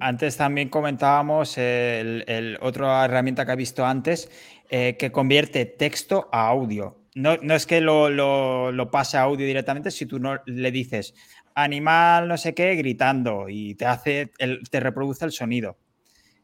[0.00, 4.30] antes también comentábamos el, el, otra herramienta que ha visto antes,
[4.70, 7.04] eh, que convierte texto a audio.
[7.14, 11.14] No, es que lo, pase a audio directamente, si tú no le dices
[11.54, 14.32] animal no sé qué gritando y te hace,
[14.70, 15.78] te reproduce el sonido.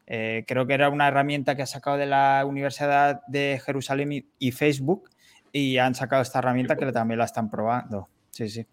[0.07, 4.53] Eh, creo que era una herramienta que ha sacado de la Universidad de Jerusalén y,
[4.53, 5.11] Facebook
[5.53, 8.09] y han sacado esta herramienta que también la están probando.
[8.31, 8.67] Sí, sí.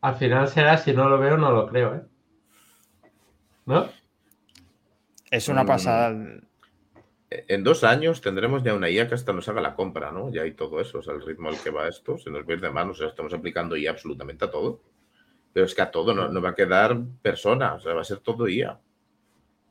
[0.00, 2.02] Al final será, si no lo veo, no lo creo, ¿eh?
[3.66, 3.88] ¿No?
[5.30, 5.66] Es una mm.
[5.66, 6.14] pasada
[7.48, 10.30] en dos años tendremos ya una IA que hasta nos haga la compra, ¿no?
[10.30, 12.70] Ya hay todo eso, o sea, el ritmo al que va esto, se nos pierde
[12.70, 14.80] manos, o sea, estamos aplicando IA absolutamente a todo.
[15.52, 18.18] Pero es que a todo no, va a quedar persona, o sea, va a ser
[18.18, 18.80] todo IA.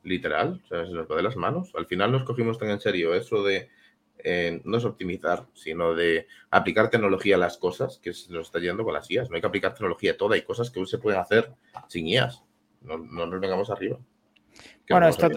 [0.02, 1.72] Literal, o sea, se nos va de las manos.
[1.74, 3.70] Al final nos cogimos tan en serio eso de
[4.18, 8.58] eh, no es optimizar, sino de aplicar tecnología a las cosas, que se nos está
[8.58, 9.28] yendo con las IAs.
[9.30, 11.52] No hay que aplicar tecnología a todo, hay cosas que se pueden hacer
[11.88, 12.42] sin IAs.
[12.82, 13.98] No, no nos vengamos arriba.
[14.88, 15.28] Bueno, esto,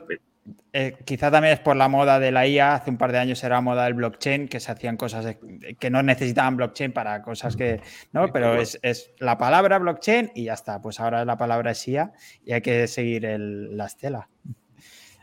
[0.73, 2.75] eh, quizá también es por la moda de la IA.
[2.75, 5.37] Hace un par de años era moda del blockchain, que se hacían cosas
[5.79, 7.81] que no necesitaban blockchain para cosas que.
[8.11, 8.31] ¿no?
[8.31, 8.79] Pero es,
[9.19, 10.81] la palabra blockchain y ya está.
[10.81, 12.13] Pues ahora la palabra es IA
[12.45, 14.29] y hay que seguir la estela.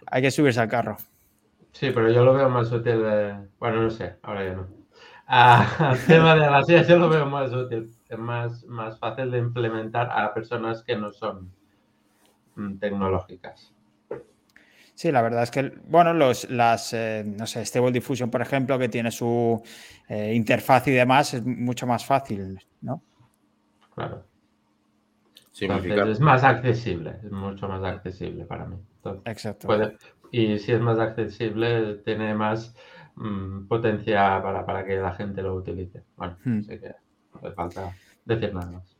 [0.06, 0.98] Hay que subirse al carro.
[1.74, 3.02] Sí, pero yo lo veo más útil.
[3.58, 4.68] Bueno, no sé, ahora ya no.
[5.26, 9.38] Ah, el tema de las IA yo lo veo más útil, más, más fácil de
[9.38, 11.50] implementar a personas que no son
[12.54, 13.72] mm, tecnológicas.
[14.94, 18.78] Sí, la verdad es que, bueno, los, las, eh, no sé, Stable Diffusion, por ejemplo,
[18.78, 19.60] que tiene su
[20.08, 23.02] eh, interfaz y demás, es mucho más fácil, ¿no?
[23.96, 24.24] Claro.
[26.08, 28.76] es más accesible, es mucho más accesible para mí.
[29.24, 29.66] Exacto.
[30.34, 32.74] Y si es más accesible, tiene más
[33.14, 36.02] mm, potencia para, que la gente lo utilice.
[36.16, 36.62] Bueno, hmm.
[36.62, 36.94] que
[37.40, 37.92] no falta
[38.24, 38.96] decir nada más.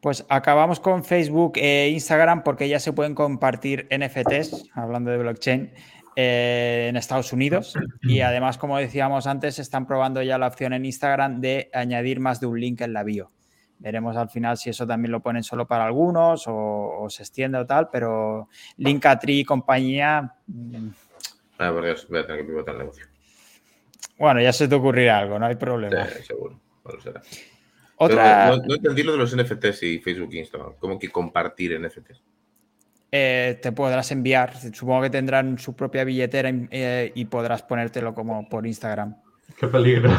[0.00, 5.70] Pues acabamos con Facebook e Instagram porque ya se pueden compartir NFTs, hablando de blockchain,
[6.16, 7.74] eh, en Estados Unidos.
[8.02, 12.40] Y además, como decíamos antes, están probando ya la opción en Instagram de añadir más
[12.40, 13.32] de un link en la bio.
[13.78, 17.66] Veremos al final si eso también lo ponen solo para algunos o, se extiende o
[17.66, 20.34] tal, pero Linkatri y compañía.
[20.46, 20.88] Mm.
[21.58, 23.06] Ah, por Dios, voy a tener que pivotar el negocio.
[24.18, 26.06] Bueno, ya se te ocurrirá algo, no hay problema.
[26.06, 27.22] Sí, seguro, bueno, será.
[27.96, 28.56] Otra...
[28.56, 30.74] No, entendí lo de los NFTs y Facebook e Instagram.
[30.78, 32.22] ¿Cómo que compartir NFTs?
[33.10, 34.56] Eh, te podrás enviar.
[34.72, 39.16] Supongo que tendrán su propia billetera eh, y podrás ponértelo como por Instagram.
[39.58, 40.10] Qué peligro.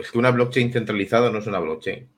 [0.00, 2.08] Es que una blockchain centralizada no es una blockchain.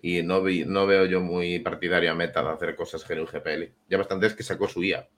[0.00, 3.72] Y no, no veo yo muy partidaria Meta de hacer cosas GNU GPL.
[3.88, 5.08] Ya bastante es que sacó su IA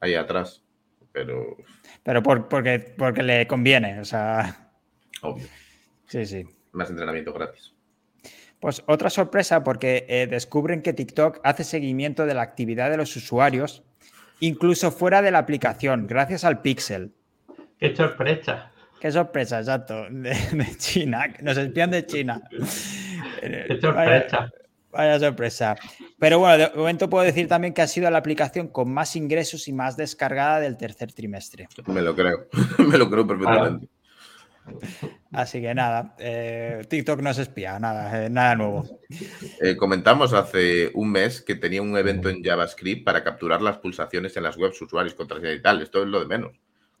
[0.00, 0.62] ahí atrás.
[1.12, 1.56] Pero.
[2.02, 4.72] Pero porque, porque le conviene, o sea.
[5.22, 5.46] Obvio.
[6.06, 7.72] Sí, sí más entrenamiento gratis.
[8.58, 13.16] Pues otra sorpresa porque eh, descubren que TikTok hace seguimiento de la actividad de los
[13.16, 13.82] usuarios,
[14.38, 17.12] incluso fuera de la aplicación, gracias al Pixel.
[17.78, 18.70] ¡Qué sorpresa!
[19.00, 20.06] ¡Qué sorpresa, exacto!
[20.10, 20.36] De,
[20.76, 22.42] China, nos espían de China.
[23.40, 24.52] ¡Qué sorpresa!
[24.92, 25.76] Vaya, sorpresa.
[26.18, 29.68] Pero bueno, de momento puedo decir también que ha sido la aplicación con más ingresos
[29.68, 31.68] y más descargada del tercer trimestre.
[31.86, 32.48] Me lo creo,
[32.78, 33.88] me lo creo perfectamente.
[35.32, 39.00] Así que nada, eh, TikTok no se espía, nada, eh, nada nuevo.
[39.60, 44.36] Eh, comentamos hace un mes que tenía un evento en JavaScript para capturar las pulsaciones
[44.36, 45.82] en las webs usuarios contraseña y tal.
[45.82, 46.52] Esto es lo de menos.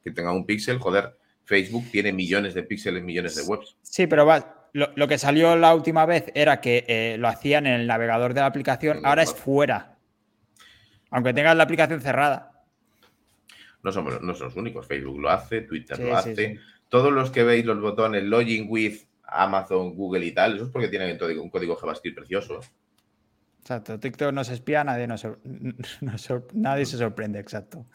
[0.02, 1.16] Que tenga un píxel, joder,
[1.50, 3.76] Facebook tiene millones de píxeles, millones de webs.
[3.82, 7.86] Sí, pero va, lo, que salió la última vez era que lo hacían en el
[7.86, 9.98] navegador de la aplicación, ahora es fuera.
[11.10, 12.64] Aunque tengas la aplicación cerrada.
[13.82, 14.86] No somos, no los únicos.
[14.86, 19.94] Facebook lo hace, Twitter lo hace todos los que veis los botones login with Amazon,
[19.94, 22.60] Google y tal, eso es porque tienen un código JavaScript precioso.
[23.60, 25.06] Exacto, TikTok no se espía, nadie,
[26.54, 27.86] nadie se sorprende, exacto.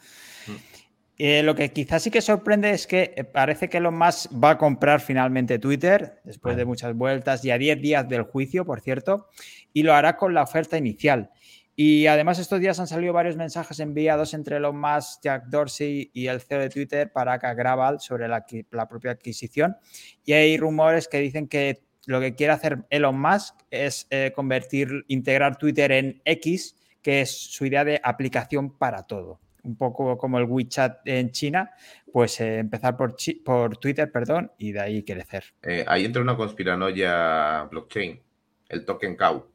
[0.46, 0.85] Mm.
[1.18, 4.50] Eh, lo que quizás sí que sorprende es que eh, parece que Elon Musk va
[4.50, 8.80] a comprar finalmente Twitter, después de muchas vueltas y a 10 días del juicio, por
[8.82, 9.28] cierto,
[9.72, 11.30] y lo hará con la oferta inicial.
[11.74, 16.26] Y además estos días han salido varios mensajes enviados entre Elon Musk, Jack Dorsey y
[16.26, 18.44] el CEO de Twitter para Graval sobre la,
[18.88, 19.76] propia adquisición.
[20.24, 25.04] Y hay rumores que dicen que, lo que quiere hacer Elon Musk es eh, convertir,
[25.08, 29.40] integrar Twitter en X, que es su idea de aplicación para todo.
[29.66, 31.70] Un poco como el WeChat en China,
[32.12, 35.44] pues eh, empezar por, por Twitter, perdón, y de ahí crecer.
[35.62, 38.22] Eh, ahí entra una conspiranoia blockchain,
[38.68, 39.46] el token COW.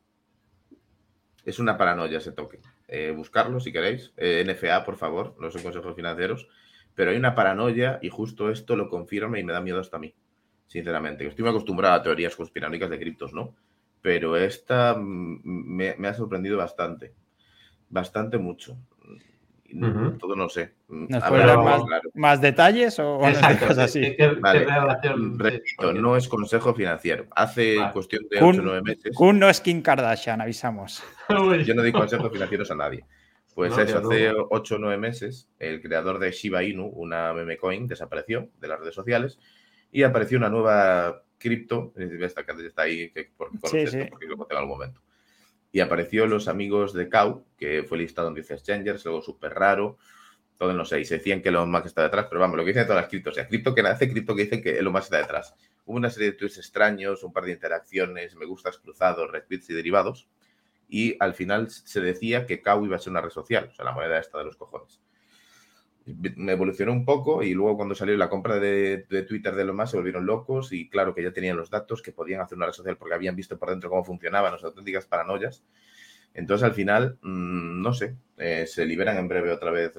[1.45, 2.61] Es una paranoia ese token.
[3.15, 4.13] buscarlo si queréis.
[4.17, 6.47] NFA, por favor, no son consejos financieros.
[6.93, 9.99] Pero hay una paranoia y justo esto lo confirma y me da miedo hasta a
[9.99, 10.13] mí
[10.71, 11.27] sinceramente.
[11.27, 13.53] Estoy muy acostumbrado a teorías conspiranoicas de criptos, ¿no?
[14.01, 17.13] Pero esta me, ha sorprendido bastante.
[17.89, 18.77] Bastante mucho.
[20.19, 20.73] Todo no sé.
[20.87, 21.59] ¿Nos puede dar
[22.13, 24.15] más, detalles o cosas así?
[25.95, 27.27] no es consejo financiero.
[27.35, 29.15] Hace cuestión de 8 o 9 meses.
[29.15, 31.03] Kun no es Kim Kardashian, avisamos.
[31.29, 33.05] Yo no doy consejos financieros a nadie.
[33.53, 37.87] Pues eso, hace 8 o 9 meses, el creador de Shiba Inu, una meme coin,
[37.87, 39.39] desapareció de las redes sociales
[39.91, 44.05] y apareció una nueva cripto, esta que está ahí, que por, sí, sí.
[44.09, 45.01] porque lo conté en algún momento.
[45.71, 49.97] Y apareció los amigos de Cow, que fue listado en 10 exchangers, algo súper raro,
[50.57, 52.69] todo no sé, y se decían que Elon Musk está detrás, pero vamos, lo que
[52.69, 55.05] dicen todas las criptos, o sea, cripto que nace, cripto que dicen que Elon Musk
[55.05, 55.55] está detrás.
[55.85, 59.73] Hubo una serie de tweets extraños, un par de interacciones, me gustas cruzados, retweets y
[59.73, 60.27] derivados,
[60.87, 63.85] y al final se decía que Cow iba a ser una red social, o sea,
[63.85, 64.99] la moneda esta de los cojones
[66.05, 69.91] me evolucionó un poco y luego cuando salió la compra de, Twitter de lo más
[69.91, 72.73] se volvieron locos y claro que ya tenían los datos que podían hacer una red
[72.73, 75.63] social porque habían visto por dentro cómo funcionaban las auténticas paranoias.
[76.33, 79.93] Entonces al final, mm, no sé, eh, se liberan en breve otra vvez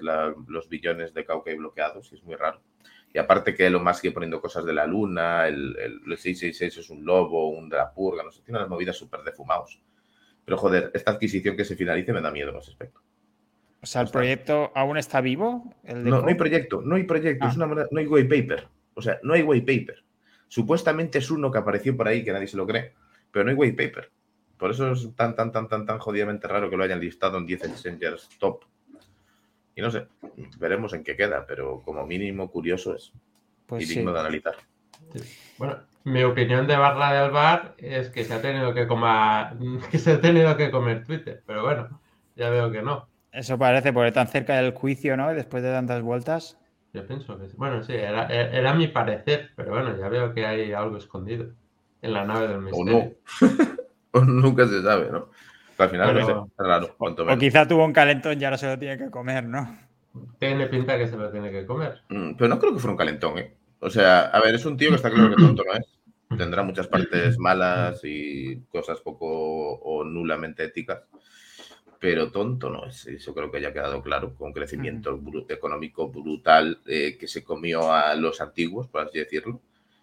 [0.49, 2.63] los billones de Cauca bloqueados y es muy raro.
[3.15, 6.91] Y aparte que lo más que poniendo cosas de la luna, el, el, 666 es
[6.91, 7.93] un lobo, un de la
[8.25, 9.81] no sé, tiene unas movidas súper defumados.
[10.45, 13.03] Pero joder, esta adquisición que se finalice me da miedo en ese aspecto.
[13.83, 15.75] O sea, ¿el proyecto aún está vivo?
[15.83, 17.65] no, no hay proyecto, no hay proyecto, es ah.
[17.65, 18.69] una, no hay white paper.
[18.95, 20.05] O sea, no hay white paper.
[20.47, 22.93] Supuestamente es uno que apareció por ahí que nadie se lo cree,
[23.31, 24.11] pero no hay white paper.
[24.57, 27.47] Por eso es tan, tan, tan, tan, tan jodidamente raro que lo hayan listado en
[27.47, 28.65] 10 exchangers top.
[29.75, 30.07] Y no sé,
[30.59, 33.13] veremos en qué queda, pero como mínimo curioso es.
[33.67, 34.55] Pues y digno de analizar.
[35.59, 39.57] Bueno, mi opinión de Barra del Bar es que se ha tenido que comer,
[39.91, 42.01] que se ha tenido que comer Twitter, pero bueno,
[42.37, 43.09] ya veo que no.
[43.33, 45.33] Eso parece, porque tan cerca del juicio, ¿no?
[45.33, 46.59] Después de tantas vueltas.
[46.93, 47.55] Yo pienso que sí.
[47.57, 51.47] Bueno, sí, era, mi parecer, pero bueno, ya veo que hay algo escondido
[52.03, 53.15] en la nave del misterio.
[54.15, 54.43] O no.
[54.43, 55.31] Nunca se sabe, ¿no?
[55.79, 56.95] al final no sé, raro.
[56.99, 59.75] O, quizá tuvo un calentón y ahora se lo tiene que comer, ¿no?
[60.39, 62.03] Tiene pinta que se lo tiene que comer.
[62.11, 63.55] Mm, pero no creo que fuera un calentón, ¿eh?
[63.81, 65.99] O sea, a ver, es un tío que está claro que tonto no es.
[66.37, 71.05] Tendrá muchas partes malas y cosas poco o nulamente éticas
[72.03, 73.07] pero tonto no es.
[73.07, 77.93] Eso creo que ya ha quedado claro, con crecimiento económico brutal eh, que se comió
[77.93, 79.61] a los antiguos, por así decirlo,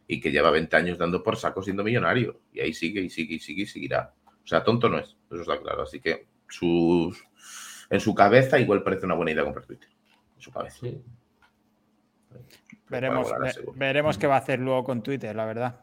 [0.08, 2.40] y que lleva 20 años dando por saco siendo millonario.
[2.54, 4.14] Y ahí sigue y sigue y sigue y seguirá.
[4.26, 5.82] O sea, tonto no es, eso está claro.
[5.82, 7.22] Así que sus,
[7.90, 9.90] en su cabeza igual parece una buena idea comprar Twitter.
[10.38, 10.88] En su cabeza.
[12.88, 13.30] Veremos,
[13.76, 15.82] veremos qué va a hacer luego con Twitter, la verdad.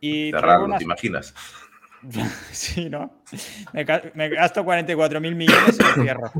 [0.00, 1.34] Y Cerrarlo, ¿te imaginas?
[2.52, 3.22] sí, ¿no?
[3.72, 6.32] Me, gasto 44 mil millones y lo cierro.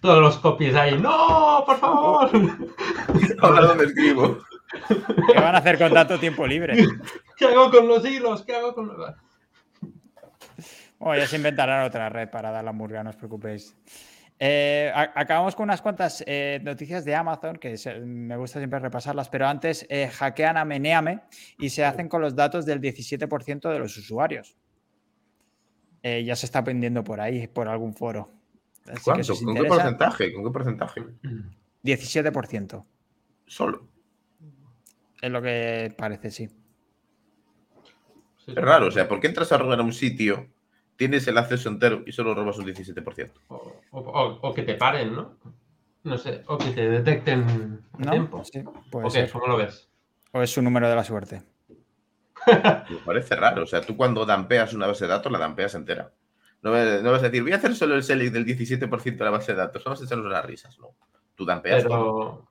[0.00, 0.98] Todos los copies ahí.
[0.98, 1.62] ¡No!
[1.64, 2.30] ¡Por favor!
[3.40, 4.38] Ahora dónde escribo.
[4.88, 6.86] ¿Qué van a hacer con tanto tiempo libre?
[7.36, 8.42] ¿Qué hago con los hilos?
[8.44, 9.14] ¿Qué hago con los.?
[10.98, 13.76] Bueno, ya se inventarán otra red para dar la murga, no os preocupéis.
[14.44, 19.46] Eh, acabamos con unas cuantas eh, noticias de Amazon, que me gusta siempre repasarlas, pero
[19.46, 21.20] antes eh, hackean a Meneame
[21.58, 24.56] y se hacen con los datos del 17% de los usuarios.
[26.02, 28.32] ya se está aprendiendo por ahí, por algún foro.
[29.04, 29.32] ¿Cuánto?
[29.36, 30.32] ¿Con qué porcentaje?
[30.32, 31.02] ¿Con qué porcentaje?
[31.84, 32.84] 17%.
[33.46, 33.86] Solo.
[35.20, 36.48] Es lo que parece, sí.
[38.48, 40.48] Es raro, o sea, ¿por qué entras a robar a un sitio
[41.02, 43.30] tienes el acceso entero y solo robas un 17%.
[43.90, 45.36] O, que te paren, ¿no?
[46.04, 48.10] No sé, o que te detecten ¿No?
[48.12, 48.44] tiempo.
[48.44, 49.30] Sí, puede ser.
[49.32, 49.90] ¿Cómo lo ves?
[50.30, 51.42] O es su número de la suerte.
[52.46, 53.64] Me parece raro.
[53.64, 56.12] O sea, tú cuando dampeas una base de datos, la dampeas entera.
[56.62, 59.52] No, vas a decir, voy a hacer solo el select del 17% de la base
[59.52, 59.82] de datos.
[59.82, 60.90] Vamos a echarnos unas risas, ¿no?
[61.34, 61.82] Tú dampeas.
[61.82, 62.46] Pero,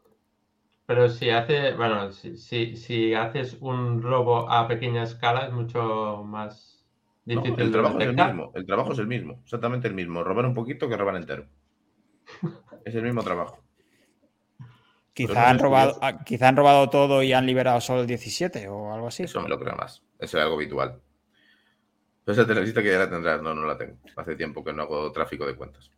[0.86, 2.36] pero si hace, bueno, si,
[2.76, 6.70] si haces un robo a pequeña escala es mucho más
[7.32, 10.23] el trabajo es el mismo, el trabajo es el mismo, exactamente el mismo.
[10.23, 11.45] Robar un poquito que robar entero.
[12.86, 13.63] es el mismo trabajo.
[15.13, 18.93] Quizá han, robado, ah, quizá han robado todo y han liberado solo el 17 o
[18.93, 19.23] algo así.
[19.23, 20.01] Eso me lo creo más.
[20.17, 21.01] Eso es algo habitual.
[22.23, 23.97] Pero esa lista que ya la tendrás, no, no la tengo.
[24.15, 25.91] Hace tiempo que no hago tráfico de cuentas.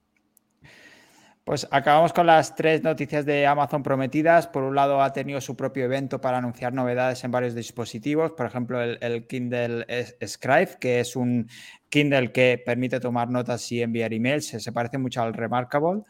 [1.44, 4.48] Pues acabamos con las tres noticias de Amazon prometidas.
[4.48, 8.32] Por un lado, ha tenido su propio evento para anunciar novedades en varios dispositivos.
[8.32, 9.86] Por ejemplo, el, Kindle
[10.26, 11.50] Scribe, que es un
[11.89, 14.48] Kindle que permite tomar notas y enviar emails.
[14.48, 16.04] Se, parece mucho al Remarkable.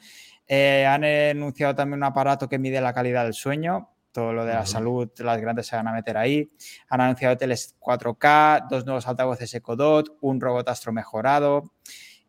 [0.48, 3.90] Eh, han anunciado también un aparato que mide la calidad del sueño.
[4.12, 6.52] Todo lo de la salud, las grandes se van a meter ahí.
[6.90, 11.74] Han anunciado teles 4K, dos nuevos altavoces Echo Dot, un robot astro mejorado.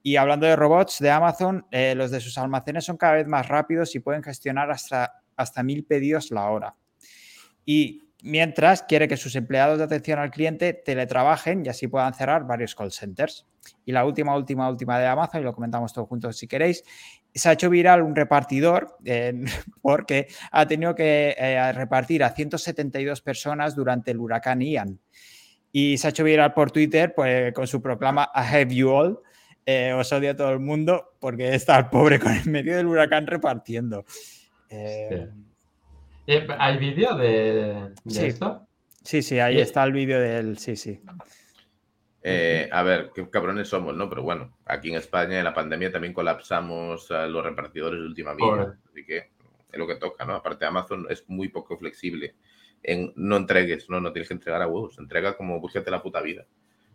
[0.07, 3.49] Y hablando de robots de Amazon, eh, los de sus almacenes son cada vez más
[3.49, 6.77] rápidos y pueden gestionar hasta, hasta mil pedidos la hora.
[7.65, 12.47] Y mientras quiere que sus empleados de atención al cliente teletrabajen y así puedan cerrar
[12.47, 13.47] varios call centers.
[13.87, 16.85] Y la última, última, última de Amazon, y lo comentamos todos juntos si queréis,
[17.35, 18.99] se ha hecho viral un repartidor
[19.81, 25.01] porque ha tenido que eh, repartir a 172 personas durante el huracán Ian.
[25.73, 29.19] Y se ha hecho viral por Twitter pues, con su proclama I have you all,
[29.67, 32.87] eh, os odio a todo el mundo porque está el pobre con el medio del
[32.87, 34.05] huracán repartiendo.
[34.69, 35.29] Eh,
[36.27, 38.67] eh, ¿Hay vídeo de, esto?
[39.03, 40.59] Sí, sí, ahí está el vídeo del.
[40.59, 41.01] Sí, sí.
[42.73, 44.09] a ver, qué cabrones somos, ¿no?
[44.09, 48.35] Pero bueno, aquí en España en la pandemia también colapsamos a los repartidores de última
[48.35, 48.79] milla.
[48.91, 49.31] Así que
[49.73, 50.35] es lo que toca, ¿no?
[50.35, 52.35] Aparte, Amazon es muy poco flexible
[52.85, 54.01] en no entregues, ¿no?
[54.01, 56.47] No tienes que entregar a huevos, entrega como búsquete la puta vida.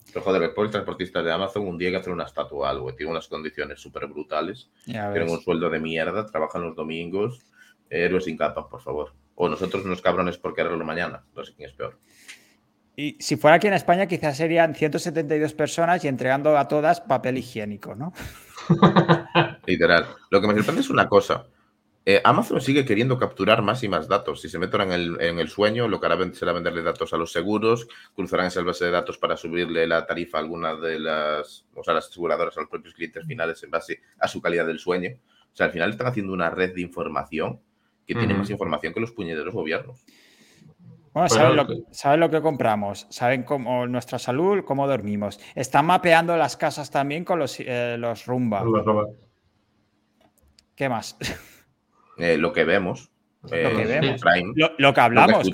[0.08, 2.94] Pero joder, después el transportista de Amazon un día hay que hacer una estatua algo,
[2.96, 7.46] tiene unas condiciones súper brutales, tienen un sueldo de mierda, trabajan los domingos,
[7.90, 9.14] héroes sin capas, por favor.
[9.36, 11.98] O nosotros unos cabrones por quererlo mañana, no sé quién es peor.
[12.96, 17.38] Y si fuera aquí en España, quizás serían 172 personas y entregando a todas papel
[17.38, 18.12] higiénico, ¿no?
[19.66, 20.06] Literal.
[20.30, 21.46] Lo que me sorprende es una cosa.
[22.12, 24.42] Eh, Amazon sigue queriendo capturar más y más datos.
[24.42, 27.18] Si se meten en el, en el sueño, lo que hará será venderle datos a
[27.18, 31.68] los seguros, cruzarán esa base de datos para subirle la tarifa a algunas de las,
[31.76, 34.80] o sea, las aseguradoras, a los propios clientes finales en base a su calidad del
[34.80, 35.12] sueño.
[35.54, 37.60] O sea, al final están haciendo una red de información
[38.08, 40.04] que tiene más información que los puñederos gobiernos.
[41.14, 45.40] Bueno, saben, lo que, saben, lo que, compramos, saben cómo nuestra salud, cómo dormimos.
[45.54, 48.66] Están mapeando las casas también con los, eh, los Rumba.
[50.74, 51.16] ¿Qué más?
[52.20, 53.12] Eh, lo que vemos.
[53.44, 55.48] lo, que lo, que hablamos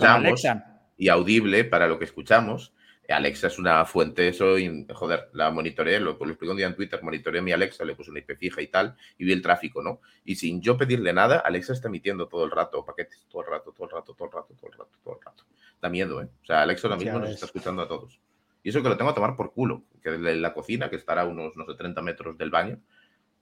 [0.97, 2.73] Y audible para lo que escuchamos.
[3.07, 4.55] Alexa es una fuente, eso,
[4.93, 8.09] joder, la monitoreé, lo, lo explico un día en Twitter, monitoreé mi Alexa, le puse
[8.09, 10.01] una IP fija y tal, y vi el tráfico, ¿no?
[10.23, 13.71] Y sin yo pedirle nada, Alexa está emitiendo todo el rato paquetes, todo el rato,
[13.73, 15.43] todo el rato, todo el rato, todo el rato, todo el rato.
[15.81, 16.29] Da miedo, ¿eh?
[16.41, 18.19] O sea, Alexa ahora mismo nos está escuchando a todos.
[18.63, 21.21] Y eso que lo tengo a tomar por culo, que de la cocina, que estará
[21.21, 22.79] a unos, no sé, 30 metros del baño,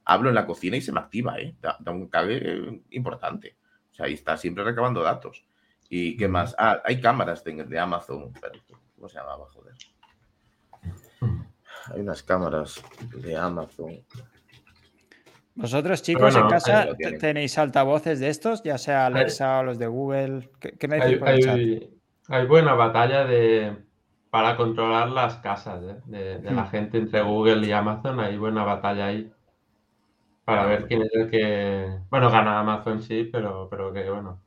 [0.05, 1.55] hablo en la cocina y se me activa, ¿eh?
[1.61, 3.57] Da, un cague importante.
[3.91, 5.45] O sea, ahí está siempre recabando datos.
[5.89, 6.55] ¿Y qué más?
[6.57, 8.33] Ah, hay cámaras de, Amazon.
[8.95, 9.45] ¿Cómo se llamaba?
[9.53, 9.73] Joder.
[11.93, 12.83] Hay unas cámaras
[13.15, 13.99] de Amazon.
[15.55, 16.87] ¿Vosotros, chicos, en casa
[17.19, 20.49] tenéis altavoces de estos, ya sea Alexa o los de Google?
[20.59, 21.89] ¿Qué, me hay, hay,
[22.27, 23.77] hay, buena batalla de,
[24.31, 26.01] para controlar las casas ¿eh?
[26.05, 26.69] de, de la hmm.
[26.69, 28.19] gente entre Google y Amazon.
[28.19, 29.31] Hay buena batalla ahí.
[30.45, 31.99] Para ver quién es el que.
[32.09, 34.41] Bueno, gana Amazon sí, pero, pero que bueno.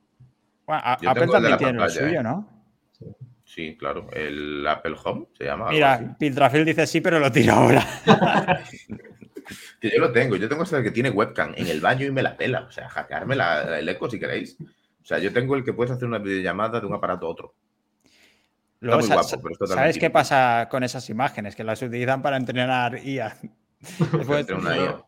[0.67, 2.23] bueno Apple también tiene el suyo, ¿eh?
[2.23, 2.49] ¿no?
[3.45, 3.77] Sí.
[3.79, 4.09] claro.
[4.13, 5.71] El Apple Home se llama.
[5.71, 7.87] Mira, Piltrafil dice sí, pero lo tira ahora.
[9.81, 10.37] que yo lo tengo.
[10.37, 12.63] Yo tengo ese que tiene webcam en el baño y me la pela.
[12.63, 14.59] O sea, hackearme la, el eco si queréis.
[14.61, 17.55] O sea, yo tengo el que puedes hacer una videollamada de un aparato a otro.
[18.81, 21.57] Luego, muy guapo, pero ¿Sabes qué pasa con esas imágenes?
[21.57, 23.35] Que las utilizan para entrenar IA.
[24.13, 25.06] Después, una IA.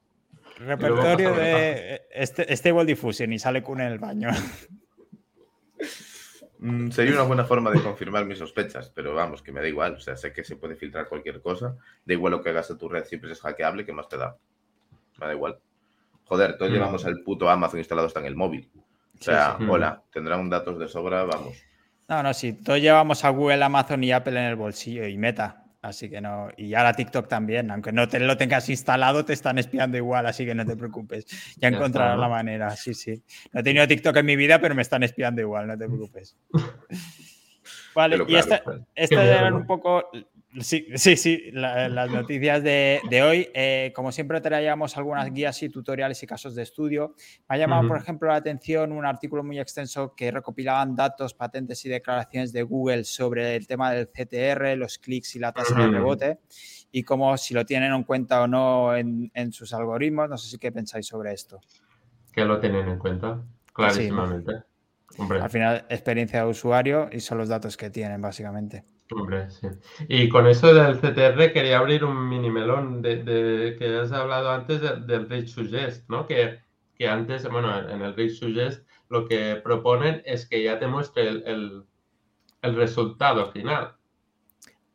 [0.59, 4.31] Repertorio de este, Stable Diffusion y sale con en el baño.
[6.61, 9.95] Mm, sería una buena forma de confirmar mis sospechas, pero vamos, que me da igual.
[9.95, 11.77] O sea, sé que se puede filtrar cualquier cosa.
[12.05, 14.37] Da igual lo que hagas en tu red, siempre es hackeable, que más te da?
[15.21, 15.61] Me da igual.
[16.25, 16.75] Joder, todos mm.
[16.75, 18.69] llevamos el puto Amazon instalado hasta en el móvil.
[19.21, 21.57] O sea, hola, tendrán datos de sobra, vamos.
[22.09, 25.65] No, no, sí, todos llevamos a Google, Amazon y Apple en el bolsillo y Meta.
[25.81, 29.59] Así que no, y ahora TikTok también, aunque no te lo tengas instalado, te están
[29.59, 31.27] espiando igual, así que no te preocupes.
[31.57, 33.23] Ya encontrarás la manera, sí, sí.
[33.53, 36.37] No he tenido TikTok en mi vida, pero me están espiando igual, no te preocupes.
[37.95, 38.63] Vale, y esta,
[38.95, 40.11] estas eran un poco
[40.61, 43.49] Sí, sí, sí, las noticias de, hoy.
[43.55, 47.15] Eh, como siempre, traíamos algunas guías y tutoriales y casos de estudio.
[47.49, 51.85] Me ha llamado, por ejemplo, la atención un artículo muy extenso que recopilaban datos, patentes
[51.85, 55.89] y declaraciones de Google sobre el tema del CTR, los clics y la tasa de
[55.89, 56.39] rebote
[56.91, 60.29] y cómo si lo tienen en cuenta o no en, sus algoritmos.
[60.29, 61.61] No sé si qué pensáis sobre esto.
[62.33, 63.43] Que lo tienen en cuenta,
[63.73, 64.63] clarísimamente.
[65.41, 68.85] Al final, experiencia de usuario y son los datos que tienen, básicamente.
[69.11, 69.69] Hombre, sí.
[70.09, 74.81] Y con eso del CTR quería abrir un mini melón de, que has hablado antes
[74.81, 76.27] del Rich Suggest, ¿no?
[76.27, 76.61] Que,
[76.95, 81.29] que antes, bueno, en el Read Suggest lo que proponen es que ya te muestre
[81.29, 81.85] el,
[82.63, 83.95] resultado final.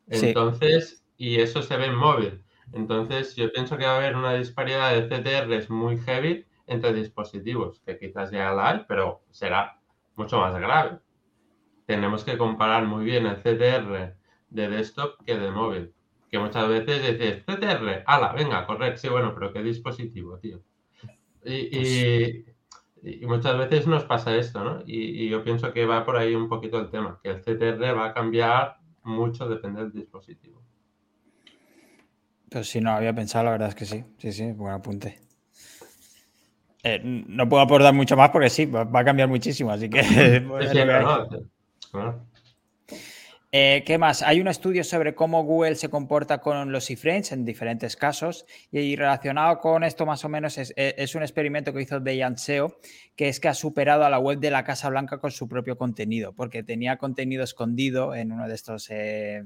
[0.07, 2.43] Entonces, y eso se ve en móvil.
[2.73, 7.79] Entonces, yo pienso que va a haber una disparidad de CTRs muy heavy entre dispositivos,
[7.79, 9.79] que quizás ya la hay, pero será
[10.15, 10.99] mucho más grave.
[11.85, 14.15] Tenemos que comparar muy bien el CTR
[14.49, 15.93] de desktop que de móvil.
[16.29, 18.97] Que muchas veces dices, CTR, ala, venga, correr.
[18.97, 20.61] Sí, bueno, pero ¿qué dispositivo, tío?
[21.45, 22.45] Y,
[23.03, 24.81] pues muchas veces nos pasa esto, ¿no?
[24.85, 28.07] Y, yo pienso que va por ahí un poquito el tema, que el CTR va
[28.07, 30.61] a cambiar mucho, depende del dispositivo.
[32.49, 34.03] Pues si no había pensado, la verdad es que sí.
[34.17, 35.19] Sí, sí, buen apunte.
[36.83, 40.01] Eh, no puedo aportar mucho más porque sí, va, a cambiar muchísimo, así que...
[43.55, 44.23] Eh, ¿Qué más?
[44.23, 48.95] Hay un estudio sobre cómo Google se comporta con los iframes en diferentes casos y
[48.95, 52.79] relacionado con esto más o menos es, un experimento que hizo Dejan SEO
[53.15, 55.77] que es que ha superado a la web de la Casa Blanca con su propio
[55.77, 59.45] contenido porque tenía contenido escondido en uno de estos eh,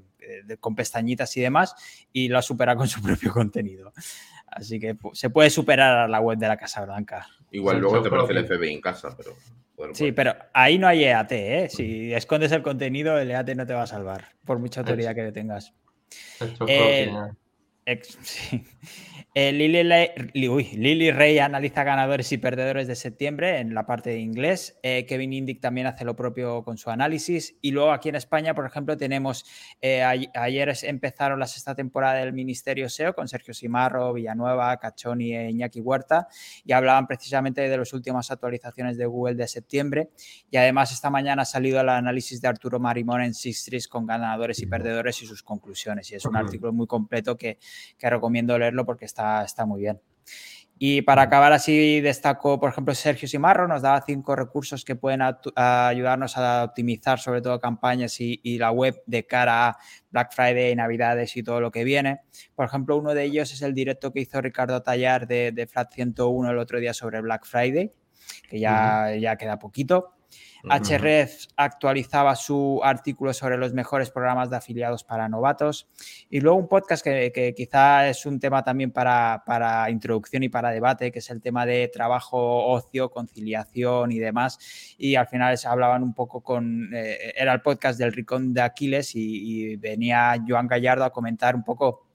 [0.62, 1.76] con pestañitas y demás
[2.14, 3.92] y lo ha superado con su propio contenido.
[4.48, 7.28] Así que se puede superar a la web de la Casa Blanca.
[7.58, 9.94] Igual luego te parece el FBI en casa, pero...
[9.96, 11.68] sí, pero ahí no hay EAT, ¿eh?
[11.70, 15.32] Si escondes el contenido, el EAT no te va a salvar, por mucha autoridad que
[15.32, 15.74] tengas.
[16.68, 17.12] Eh,
[18.22, 18.64] sí.
[19.40, 24.80] Eh, Lily, Rey analiza ganadores y perdedores de septiembre en la parte de inglés.
[24.82, 27.56] Eh, Kevin Indic también hace lo propio con su análisis.
[27.62, 29.46] Y luego aquí en España, por ejemplo, tenemos,
[29.80, 35.52] eh, ayer empezaron la sexta temporada del Ministerio SEO con Sergio Simarro, Villanueva, Cachoni e
[35.52, 36.28] Iñaki Huerta
[36.66, 40.10] y hablaban precisamente de las últimas actualizaciones de Google de septiembre.
[40.50, 44.58] Y además esta mañana ha salido el análisis de Arturo Marimón en Six con ganadores
[44.64, 46.12] y perdedores y sus conclusiones.
[46.12, 47.60] Y es un artículo muy completo que,
[47.98, 50.02] que recomiendo leerlo porque está está, muy bien.
[50.80, 55.22] Y para acabar así, destaco, por ejemplo, Sergio Simarro nos daba cinco recursos que pueden
[55.56, 59.78] ayudarnos a optimizar sobre todo campañas y, la web de cara a
[60.12, 62.20] Black Friday, Navidades y todo lo que viene.
[62.54, 65.92] Por ejemplo, uno de ellos es el directo que hizo Ricardo Tallar de, de Flat
[65.94, 67.92] 101 el otro día sobre Black Friday,
[68.48, 70.17] que ya, ya queda poquito.
[70.70, 75.88] HRF actualizaba su artículo sobre los mejores programas de afiliados para novatos.
[76.30, 79.44] Y luego un podcast que, quizá es un tema también para,
[79.90, 84.60] introducción y para debate, que es el tema de trabajo, ocio, conciliación y demás.
[84.98, 88.62] Y al final se hablaban un poco con, eh, era el podcast del Ricón de
[88.62, 92.07] Aquiles y venía Joan Gallardo a comentar un poco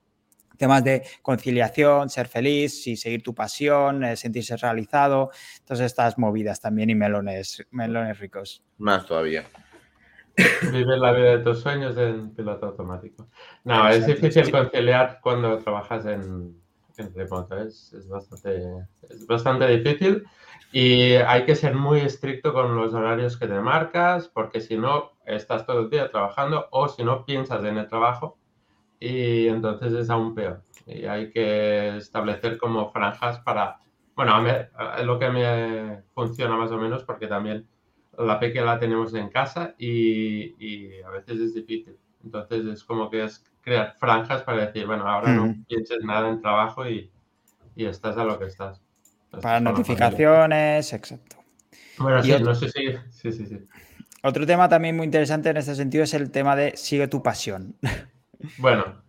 [0.62, 5.30] temas de conciliación, ser feliz, y seguir tu pasión, eh, sentirse realizado,
[5.64, 8.62] todas estas movidas también y melones, melones ricos.
[8.78, 9.42] Más todavía.
[10.72, 13.26] Vives la vida de tus sueños en piloto automático.
[13.64, 16.56] No, es difícil conciliar cuando trabajas en,
[16.96, 18.62] en remoto, es, bastante,
[19.10, 20.22] es bastante difícil
[20.70, 25.10] y hay que ser muy estricto con los horarios que te marcas porque si no
[25.26, 28.38] estás todo el día trabajando o si no piensas en el trabajo
[29.02, 30.62] y entonces es aún peor.
[30.86, 33.80] Y hay que establecer como franjas para,
[34.14, 34.50] bueno, a mí,
[34.98, 37.66] es lo que me funciona más o menos porque también
[38.16, 41.96] la pequeña la tenemos en casa y, y, a veces es difícil.
[42.22, 46.40] Entonces es como que es crear franjas para decir, bueno, ahora no pienses nada en
[46.40, 47.10] trabajo y,
[47.74, 48.80] y estás a lo que estás.
[49.40, 51.38] para notificaciones, exacto.
[51.98, 53.58] Bueno, sí, no sé si, sí, sí, sí.
[54.22, 57.74] Otro tema también muy interesante en este sentido es el tema de sigue tu pasión.
[58.58, 59.02] Bueno,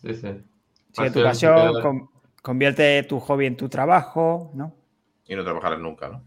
[0.00, 0.42] sí, sí.
[0.92, 2.08] Sigue tu pasión,
[2.42, 4.74] convierte tu hobby en tu trabajo, ¿no?
[5.26, 6.22] Y no trabajarás nunca, ¿no?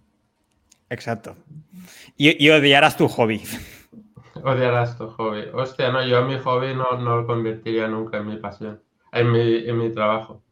[0.90, 1.36] Exacto.
[2.18, 3.42] Y, odiarás tu hobby.
[4.44, 5.46] Odiarás tu hobby.
[5.54, 9.68] Hostia, no, yo mi hobby no, no lo convertiría nunca en mi pasión, en mi,
[9.68, 10.44] en mi trabajo.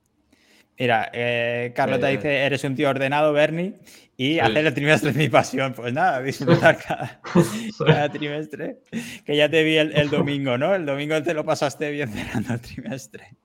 [0.77, 3.75] Mira, eh, Carlota eh, dice, eres un tío ordenado, Bernie,
[4.17, 5.73] y hacer el trimestre es mi pasión.
[5.73, 6.77] Pues nada, disfrutar
[7.77, 8.79] cada, trimestre.
[9.25, 10.73] Que ya te vi el, domingo, ¿no?
[10.73, 13.37] El domingo te lo pasaste bien cerrando el trimestre.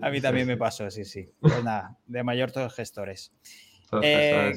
[0.00, 1.30] A mí también me pasó, sí, sí.
[1.40, 3.32] Pues nada, de mayor todos gestores.
[4.02, 4.52] Eh,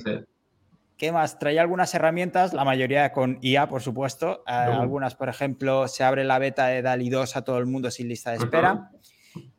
[0.98, 1.38] ¿Qué más?
[1.38, 4.44] Trae algunas herramientas, la mayoría con IA, por supuesto.
[4.46, 8.08] Algunas, por ejemplo, se abre la beta de DALI 2 a todo el mundo sin
[8.08, 8.92] lista de espera.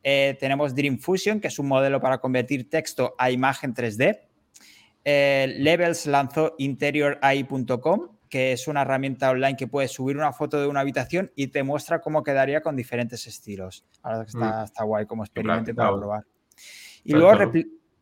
[0.03, 4.19] Eh, tenemos Dream Fusion, que es un modelo para convertir texto a imagen 3D.
[5.03, 10.67] Eh, Levels lanzó interiorAI.com, que es una herramienta online que puedes subir una foto de
[10.67, 13.85] una habitación y te muestra cómo quedaría con diferentes estilos.
[14.01, 14.63] Ahora está, mm.
[14.65, 16.23] está guay como experimento para probar.
[17.03, 17.51] Y luego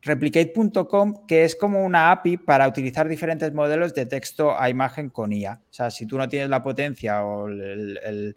[0.01, 5.33] Replicate.com, que es como una API para utilizar diferentes modelos de texto a imagen con
[5.33, 5.63] IA.
[5.67, 8.35] O sea, si tú no tienes la potencia o el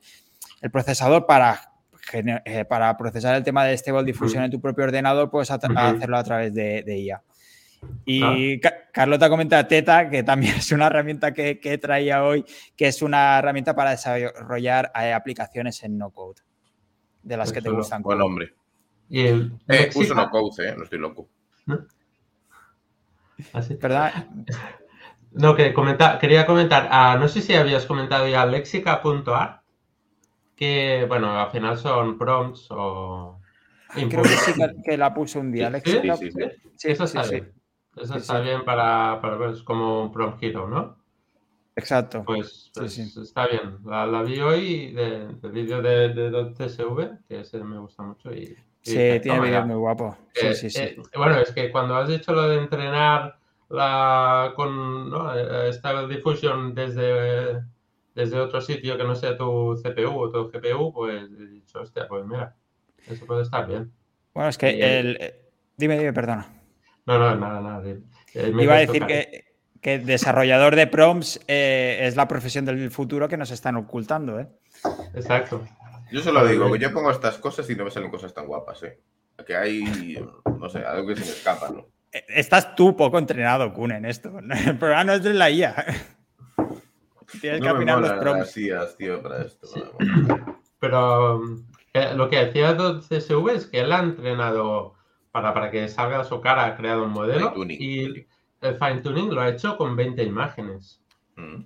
[0.73, 1.68] procesador para
[2.13, 6.25] eh, para procesar el tema de Stable Diffusion en tu propio ordenador, puedes hacerlo a
[6.25, 7.23] través de, IA.
[8.05, 8.61] Y
[8.93, 12.45] Carlota comenta Teta, que también es una herramienta que, que, traía hoy,
[12.77, 16.41] que es una herramienta para desarrollar eh, aplicaciones en no code,
[17.23, 18.03] de las que te gustan.
[18.03, 18.55] Buen hombre.
[19.09, 21.29] Y el eh, uso no code, eh, no estoy loco.
[23.53, 23.75] ¿Así?
[23.75, 24.27] ¿Verdad?
[25.33, 29.58] No, que comenta, quería comentar, ah, no sé si habías comentado ya lexica.art,
[30.59, 33.41] que bueno, al final son prompts o...
[33.95, 34.53] Creo que sí
[34.85, 35.73] que la puse un día.
[35.83, 36.01] ¿Sí?
[36.03, 36.31] Sí,
[36.77, 37.53] sí, eso está bien.
[37.97, 40.99] Eso está bien para, para ver, es como un prompt hero, ¿no?
[41.75, 42.25] Exacto.
[42.25, 43.79] Pues, pues está bien.
[43.85, 48.33] La, la, vi hoy del de vídeo de, de, TSV, que ese me gusta mucho.
[48.35, 50.17] Y, sí, tiene vídeos muy guapos.
[50.35, 50.83] Sí, sí, sí.
[50.83, 53.39] Eh, bueno, es que cuando has dicho lo de entrenar
[53.69, 55.35] la, con ¿no?
[55.35, 57.63] Eh, esta Diffusion desde,
[58.19, 62.09] desde otro sitio que no sea tu CPU o tu GPU, pues he dicho, hostia,
[62.09, 62.53] pues mira,
[63.07, 63.93] eso puede estar bien.
[64.35, 65.35] Bueno, es que el...
[65.77, 66.49] Dime, dime, perdona.
[67.07, 67.89] No, no, nada, nada.
[67.89, 69.45] Eh, Iba a decir que,
[69.81, 74.49] que, desarrollador de prompts eh, es la profesión del futuro que nos están ocultando, ¿eh?
[75.15, 75.65] Exacto.
[76.11, 78.83] Yo solo digo que yo pongo estas cosas y no me salen cosas tan guapas,
[78.83, 78.99] ¿eh?
[79.47, 80.19] Que hay,
[80.59, 81.87] no sé, algo que se me escapa, ¿no?
[82.11, 84.37] Estás tú poco entrenado, Kun, en esto.
[84.67, 86.17] El programa no es de la IA.
[87.41, 88.97] Tienes que afinar los prompts.
[88.97, 89.69] tío, para esto.
[90.81, 91.43] Pero
[91.93, 94.95] eh, lo que decía CSV es que él ha entrenado
[95.33, 98.27] para, para que salga su cara, ha creado un modelo y
[98.61, 101.03] el fine tuning lo ha hecho con 20 imágenes.
[101.37, 101.65] Mm.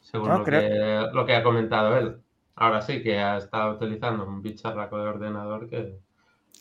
[0.00, 2.16] Según lo, que, lo que ha comentado él.
[2.54, 5.98] Ahora sí que ha estado utilizando un bicharraco de ordenador que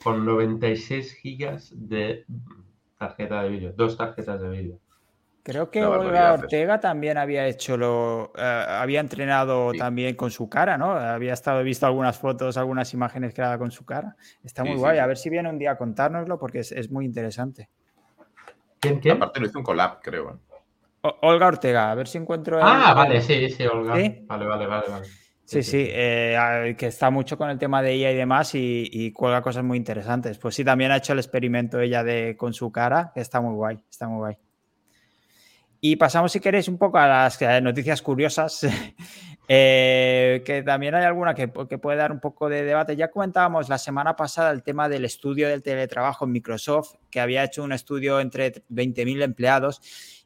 [0.03, 2.25] con 96 gigas de
[2.97, 4.79] tarjeta de vídeo, dos tarjetas de vídeo.
[5.43, 10.77] Creo que Olga Ortega también había hecho lo, eh, había entrenado también con su cara,
[10.77, 10.91] ¿no?
[10.91, 14.15] Había estado visto algunas fotos, algunas imágenes creadas con su cara.
[14.43, 14.99] Está muy guay.
[14.99, 17.69] A ver si viene un día a contárnoslo porque es, muy interesante.
[18.79, 19.17] ¿Quién, quién?
[19.17, 20.39] Aparte lo hizo un collab, creo.
[21.01, 22.59] Olga Ortega, a ver si encuentro.
[22.61, 23.93] Ah, vale, sí, sí, Olga.
[23.93, 25.07] Vale, vale, vale, vale.
[25.43, 29.11] Sí, sí, eh, que está mucho con el tema de ella y demás y, y,
[29.11, 30.37] cuelga cosas muy interesantes.
[30.37, 33.55] Pues sí, también ha hecho el experimento ella de con su cara, que está muy
[33.55, 34.37] guay, está muy guay.
[35.83, 38.67] Y pasamos, si queréis, un poco a las noticias curiosas,
[39.47, 42.95] eh, que también hay alguna que, puede dar un poco de debate.
[42.95, 47.43] Ya comentábamos la semana pasada el tema del estudio del teletrabajo en Microsoft, que había
[47.43, 49.81] hecho un estudio entre 20.000 empleados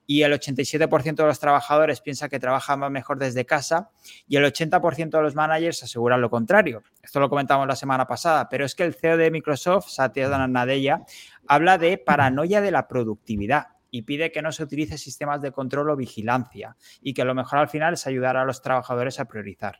[0.05, 3.91] y el 87% de los trabajadores piensa que trabajan mejor desde casa
[4.27, 6.83] y el 80% de los managers aseguran lo contrario.
[7.01, 11.05] Esto lo comentamos la semana pasada, pero es que el CEO de Microsoft, Satya Nadella,
[11.47, 15.89] habla de paranoia de la productividad y pide que no se utilice sistemas de control
[15.89, 19.79] o vigilancia y que lo mejor al final es ayudar a los trabajadores a priorizar.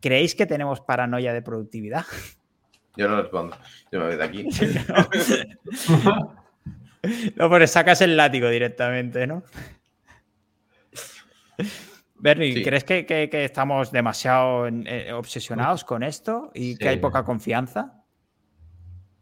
[0.00, 2.04] ¿Creéis que tenemos paranoia de productividad?
[2.96, 3.56] Yo no respondo.
[3.90, 4.48] Yo me voy de aquí.
[7.36, 9.44] No, pero sacas el látigo directamente, ¿no?
[12.16, 18.02] Bernie, ¿crees que, estamos demasiado eh, obsesionados con esto y que hay poca confianza?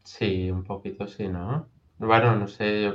[0.05, 1.69] Sí, un poquito sí, ¿no?
[1.99, 2.91] Bueno, no sé.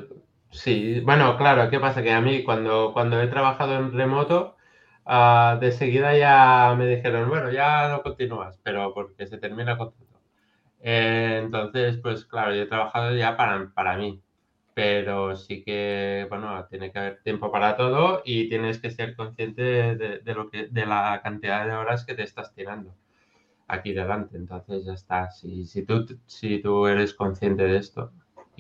[0.52, 2.04] Sí, bueno, claro, ¿qué pasa?
[2.04, 4.58] Que a mí cuando, cuando he trabajado en remoto,
[5.06, 9.78] uh, de seguida ya me dijeron, bueno, ya no continúas, pero porque se termina el
[9.78, 10.20] contrato.
[10.82, 14.22] Eh, entonces, pues claro, yo he trabajado ya para, para mí
[14.76, 19.64] pero sí que, bueno, tiene que haber tiempo para todo y tienes que ser consciente
[19.64, 22.96] de, lo que, de la cantidad de horas que te estás tirando
[23.68, 24.38] aquí delante.
[24.38, 25.32] Entonces ya está.
[25.32, 28.12] Si, si, tú, si tú eres consciente de esto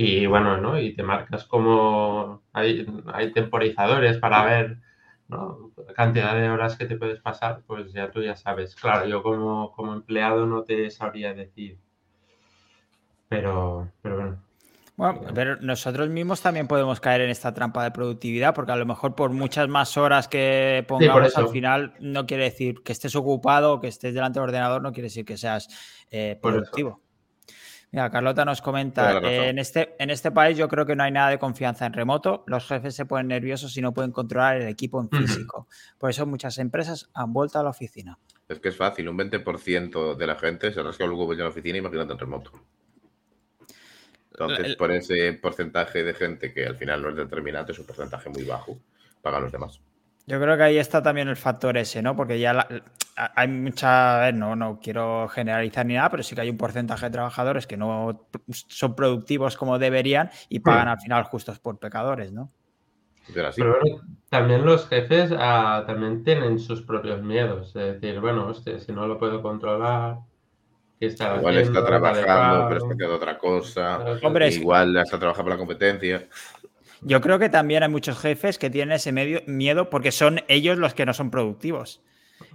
[0.02, 0.80] y bueno, ¿no?
[0.80, 4.78] Y te marcas como hay, hay temporizadores para ver
[5.28, 5.72] ¿no?
[5.88, 8.76] la cantidad de horas que te puedes pasar, pues ya tú ya sabes.
[8.76, 11.78] Claro, yo como, como empleado no te sabría decir.
[13.30, 14.44] Pero, pero bueno,
[15.02, 18.86] bueno, pero nosotros mismos también podemos caer en esta trampa de productividad, porque a lo
[18.86, 23.74] mejor por muchas más horas que pongamos al final no quiere decir que estés ocupado
[23.74, 25.70] o que estés delante del ordenador, no quiere decir que seas
[26.12, 27.02] eh, productivo.
[27.92, 31.30] Mira, Carlota nos comenta, en, este, en este país yo creo que no hay nada
[31.30, 35.02] de confianza en remoto, los jefes se ponen nerviosos y no pueden controlar el equipo
[35.02, 35.68] en físico.
[35.98, 38.18] Por eso muchas empresas han vuelto a la oficina.
[38.48, 41.80] Es que es fácil, un 20% de la gente se rasca luego en la oficina,
[41.80, 42.52] imagínate en remoto.
[44.32, 48.30] Entonces, por ese porcentaje de gente que al final no es determinante, es un porcentaje
[48.30, 48.80] muy bajo,
[49.22, 49.82] pagan los demás.
[50.28, 52.16] Yo creo que ahí está también el factor ese, ¿no?
[52.16, 52.68] Porque ya
[53.16, 57.12] hay mucha, no, no quiero generalizar ni nada, pero sí que hay un porcentaje de
[57.12, 62.52] trabajadores que no son productivos como deberían y pagan al final justos por pecadores, ¿no?
[63.34, 67.68] Pero, bueno, también los jefes ah, también tienen sus propios miedos.
[67.76, 70.18] Es decir, bueno, hostia, si no lo puedo controlar,
[71.00, 74.00] igual está trabajando, pero está haciendo otra cosa.
[74.24, 76.28] Hombre, igual está trabajando por la competencia.
[77.02, 80.78] Yo creo que también hay muchos jefes que tienen ese medio, miedo porque son ellos
[80.78, 82.02] los que no son productivos.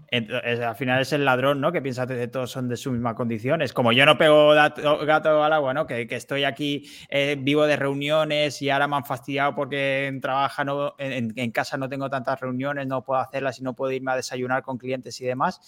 [0.08, 1.72] Entonces, al final es el ladrón, ¿no?
[1.72, 3.60] Que piensa que todos son de su misma condición.
[3.62, 5.86] Es como yo no pego gato al agua, ¿no?
[5.86, 10.64] Que, estoy aquí eh, vivo de reuniones y ahora me han fastidiado porque en, trabaja
[10.64, 14.16] no, en, casa no tengo tantas reuniones, no puedo hacerlas y no puedo irme a
[14.16, 15.60] desayunar con clientes y demás.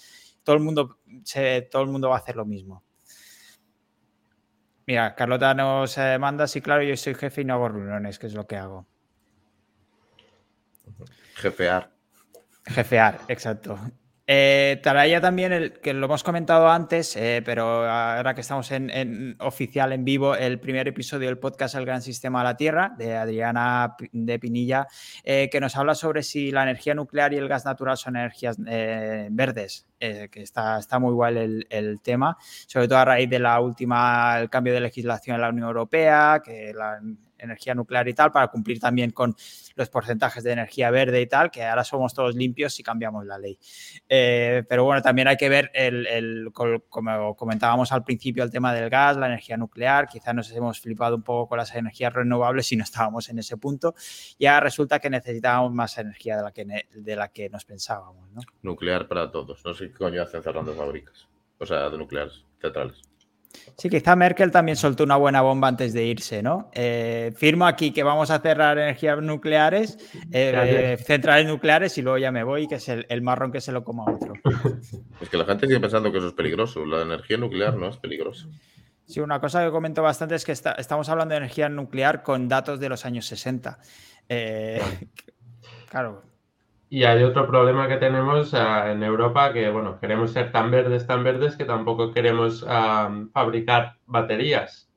[0.44, 0.98] Todo el mundo,
[1.70, 2.84] todo el mundo va a hacer lo mismo.
[4.86, 8.26] Mira, Carlota nos eh, manda, sí, claro, yo soy jefe y no hago reuniones, que
[8.26, 8.86] es lo que hago.
[11.34, 11.90] Jefear.
[12.64, 13.78] Jefear, exacto.
[14.30, 19.90] Eh, Taraya también, que lo hemos comentado antes, eh, pero ahora que estamos en, oficial,
[19.94, 23.96] en vivo, el primer episodio del podcast El Gran Sistema de la Tierra, de Adriana
[24.12, 24.86] de Pinilla,
[25.24, 28.58] eh, que nos habla sobre si la energía nuclear y el gas natural son energías
[28.58, 33.58] verdes, que está, está muy guay el, el, tema, sobre todo a raíz de la
[33.60, 37.00] última, el cambio de legislación en la Unión Europea, que la
[37.38, 39.34] energía nuclear y tal, para cumplir también con
[39.74, 43.38] los porcentajes de energía verde y tal, que ahora somos todos limpios si cambiamos la
[43.38, 43.58] ley.
[44.08, 48.90] Eh, pero bueno, también hay que ver, el, como comentábamos al principio, el tema del
[48.90, 52.76] gas, la energía nuclear, quizás nos hemos flipado un poco con las energías renovables y
[52.76, 53.94] no estábamos en ese punto.
[54.38, 58.28] Ya resulta que necesitábamos más energía de la que, de la que nos pensábamos.
[58.62, 59.64] Nuclear para todos.
[59.64, 61.28] No sé qué coño hacen cerrando fábricas.
[61.58, 63.07] O sea, de nucleares, centrales.
[63.76, 66.68] Sí, quizá Merkel también soltó una buena bomba antes de irse, ¿no?
[66.72, 69.98] Eh, firmo aquí que vamos a cerrar energías nucleares,
[70.32, 73.84] eh, centrales nucleares y luego ya me voy, que es el, marrón que se lo
[73.84, 74.32] coma otro.
[75.20, 76.84] Es que la gente sigue pensando que eso es peligroso.
[76.84, 78.48] La energía nuclear no es peligrosa.
[79.06, 82.78] Sí, una cosa que comento bastante es que estamos hablando de energía nuclear con datos
[82.78, 83.78] de los años 60.
[84.28, 84.80] Eh,
[85.90, 86.22] claro,
[86.90, 91.22] y hay otro problema que tenemos en Europa que, bueno, queremos ser tan verdes, tan
[91.22, 92.64] verdes que tampoco queremos
[93.32, 94.90] fabricar baterías.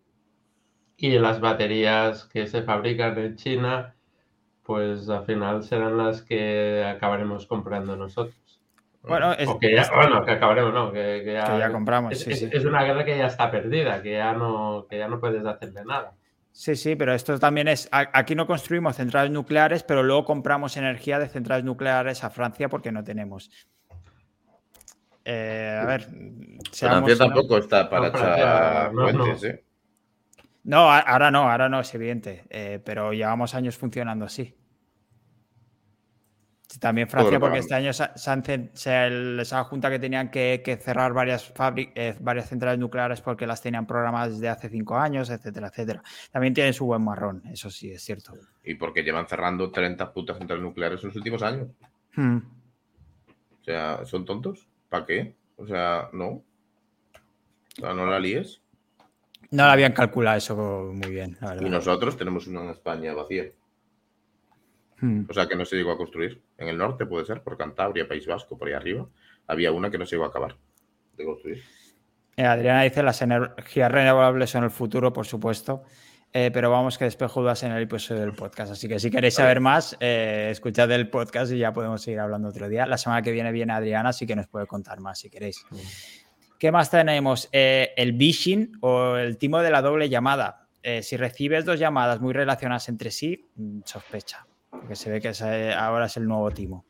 [0.95, 3.95] Y las baterías que se fabrican en China,
[4.63, 8.61] pues al final serán las que acabaremos comprando nosotros.
[9.03, 12.13] Bueno, es, que bueno, que acabaremos, no, que, ya, compramos.
[12.13, 15.43] Es, es, una guerra que ya está perdida, que ya no, que ya no puedes
[15.43, 16.13] hacerle nada.
[16.53, 21.17] Sí, sí, pero esto también es, aquí no construimos centrales nucleares, pero luego compramos energía
[21.17, 23.49] de centrales nucleares a Francia porque no tenemos.
[25.23, 26.07] Eh, a ver.
[26.73, 29.63] Francia tampoco está para echar puentes, ¿eh?
[30.63, 34.55] No, ahora no, ahora no, es evidente, eh, pero llevamos años funcionando así.
[36.79, 38.09] También Francia, porque este año se,
[39.41, 44.33] esa junta que tenían que, cerrar varias, eh, varias centrales nucleares porque las tenían programadas
[44.33, 46.03] desde hace cinco años, etcétera, etcétera.
[46.31, 48.33] También tienen su buen marrón, eso sí, es cierto.
[48.63, 51.67] Y porque llevan cerrando 30 putas centrales nucleares en los últimos años.
[52.15, 52.37] Hmm.
[53.59, 54.67] O sea, ¿son tontos?
[54.89, 55.35] ¿Para qué?
[55.57, 56.27] O sea, no.
[56.27, 58.61] O sea, no la líes.
[59.51, 61.37] No la habían calculado eso muy bien.
[61.59, 63.51] y nosotros tenemos una en España vacía.
[65.01, 65.23] Hmm.
[65.27, 66.41] O sea, que no se llegó a construir.
[66.57, 69.07] En el norte puede ser, por Cantabria, País Vasco, por ahí arriba.
[69.47, 70.55] Había una que no se llegó a acabar
[71.17, 71.63] de construir.
[72.37, 75.83] Eh, Adriana dice, las energías renovables son el futuro, por supuesto.
[76.33, 78.71] Eh, pero vamos que despejo dudas en el episodio del podcast.
[78.71, 82.47] Así que si queréis saber más, eh, escuchad el podcast y ya podemos seguir hablando
[82.47, 82.85] otro día.
[82.85, 85.65] La semana que viene viene Adriana, así que nos puede contar más si queréis.
[85.69, 85.77] Hmm.
[86.57, 87.49] ¿Qué más tenemos?
[87.51, 90.67] el phishing o el timo de la doble llamada.
[91.01, 95.31] si recibes dos llamadas muy relacionadas entre sí, mm, sospecha porque se ve que
[95.77, 96.85] ahora es el nuevo timo.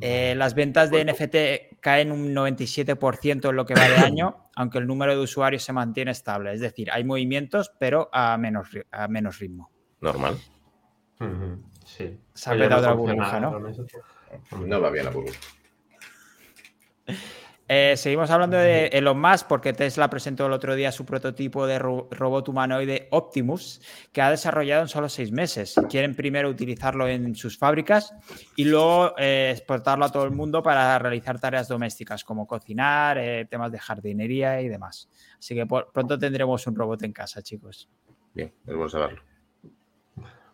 [0.00, 4.78] Eh, las ventas de NFT caen un 97% en lo que va de año, aunque
[4.78, 6.52] el número de usuarios se mantiene estable.
[6.52, 9.70] Es decir, hay movimientos, pero a menos, a menos ritmo.
[10.00, 10.38] Normal.
[11.84, 12.18] Sí.
[12.32, 13.60] Se ha petado la burbuja, ¿no?
[14.66, 15.38] No va bien la burbuja.
[17.70, 21.78] Eh, seguimos hablando de Elon Musk porque Tesla presentó el otro día su prototipo de
[21.78, 25.74] robot humanoide Optimus que ha desarrollado en solo seis meses.
[25.90, 28.14] Quieren primero utilizarlo en sus fábricas
[28.56, 33.44] y luego eh, exportarlo a todo el mundo para realizar tareas domésticas como cocinar, eh,
[33.44, 35.10] temas de jardinería y demás.
[35.38, 37.90] Así que pronto tendremos un robot en casa, chicos.
[38.32, 39.22] Bien, es bueno saberlo.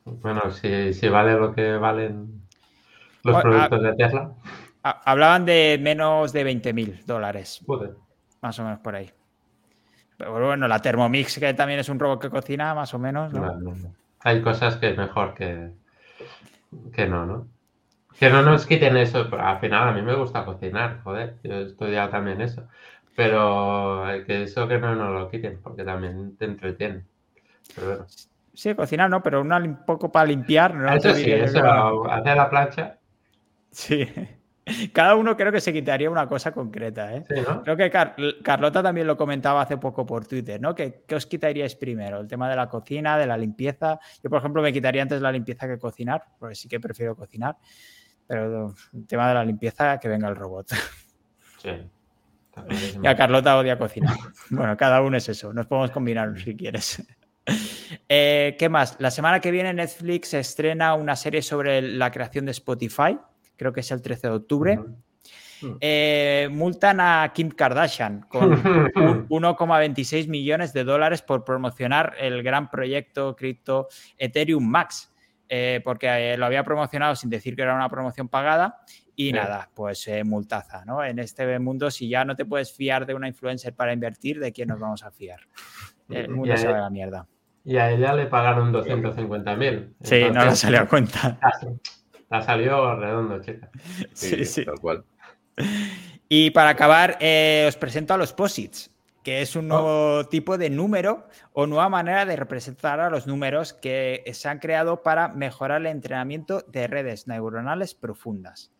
[0.05, 2.43] Bueno, si, vale lo que valen
[3.23, 4.35] los productos de Tesla.
[4.85, 7.65] Hablaban de menos de 20 mil dólares.
[8.43, 9.11] Más o menos por ahí.
[10.19, 13.33] Pero bueno, la Thermomix, que también es un robot que cocina, más o menos.
[14.21, 15.71] Hay cosas que es mejor que,
[16.93, 17.49] que no, ¿no?
[18.19, 19.27] Que no nos quiten eso.
[19.39, 21.37] Al final, a mí me gusta cocinar, joder.
[21.43, 22.69] Yo he estudiado también eso.
[23.17, 27.05] Pero que eso que no nos lo quiten, porque también te entretiene.
[28.53, 30.75] Sí, cocinar no, pero un poco para limpiar.
[30.75, 30.93] ¿no?
[30.93, 32.99] Eso sí, eso, hacer la plancha.
[33.71, 34.07] Sí.
[34.93, 37.15] Cada uno creo que se quitaría una cosa concreta.
[37.15, 37.25] ¿eh?
[37.65, 37.91] Creo que
[38.43, 40.75] Carlota también lo comentaba hace poco por Twitter, ¿no?
[40.75, 42.21] ¿Qué, os quitaríais primero?
[42.21, 43.99] El tema de la cocina, de la limpieza.
[44.23, 47.57] Yo, por ejemplo, me quitaría antes la limpieza que cocinar, porque sí que prefiero cocinar.
[48.27, 50.73] Pero el tema de la limpieza, que venga el robot.
[51.59, 51.71] Sí.
[53.03, 54.17] Y a Carlota odia cocinar.
[54.49, 55.53] Bueno, cada uno es eso.
[55.53, 57.03] Nos podemos combinar si quieres.
[58.09, 58.97] Eh, ¿Qué más?
[59.01, 63.19] La semana que viene Netflix estrena una serie sobre la creación de Spotify
[63.57, 64.79] creo que es el 13 de octubre.
[65.81, 68.51] Eh, multan a Kim Kardashian con
[69.29, 75.13] 1,26 millones de dólares por promocionar el gran proyecto cripto Ethereum Max,
[75.49, 78.81] eh, porque eh, lo había promocionado sin decir que era una promoción pagada
[79.17, 81.05] y nada, pues multaza, ¿no?
[81.05, 84.53] En este mundo, si ya no te puedes fiar de una influencer para invertir, ¿de
[84.53, 85.41] quién nos vamos a fiar?
[86.09, 87.27] El mundo se va a la mierda.
[87.65, 89.95] Y a ella le pagaron 250 mil.
[90.03, 91.39] Sí, no le salió a cuenta.
[92.35, 93.71] Ha salido redondo, chica.
[94.13, 95.05] Sí, sí, Tal cual.
[96.29, 98.91] Y para acabar, eh, os presento a los posits,
[99.23, 100.25] que es un nuevo oh.
[100.25, 105.05] tipo de número o nueva manera de representar a los números que se han creado
[105.05, 108.73] para mejorar el entrenamiento de redes neuronales profundas.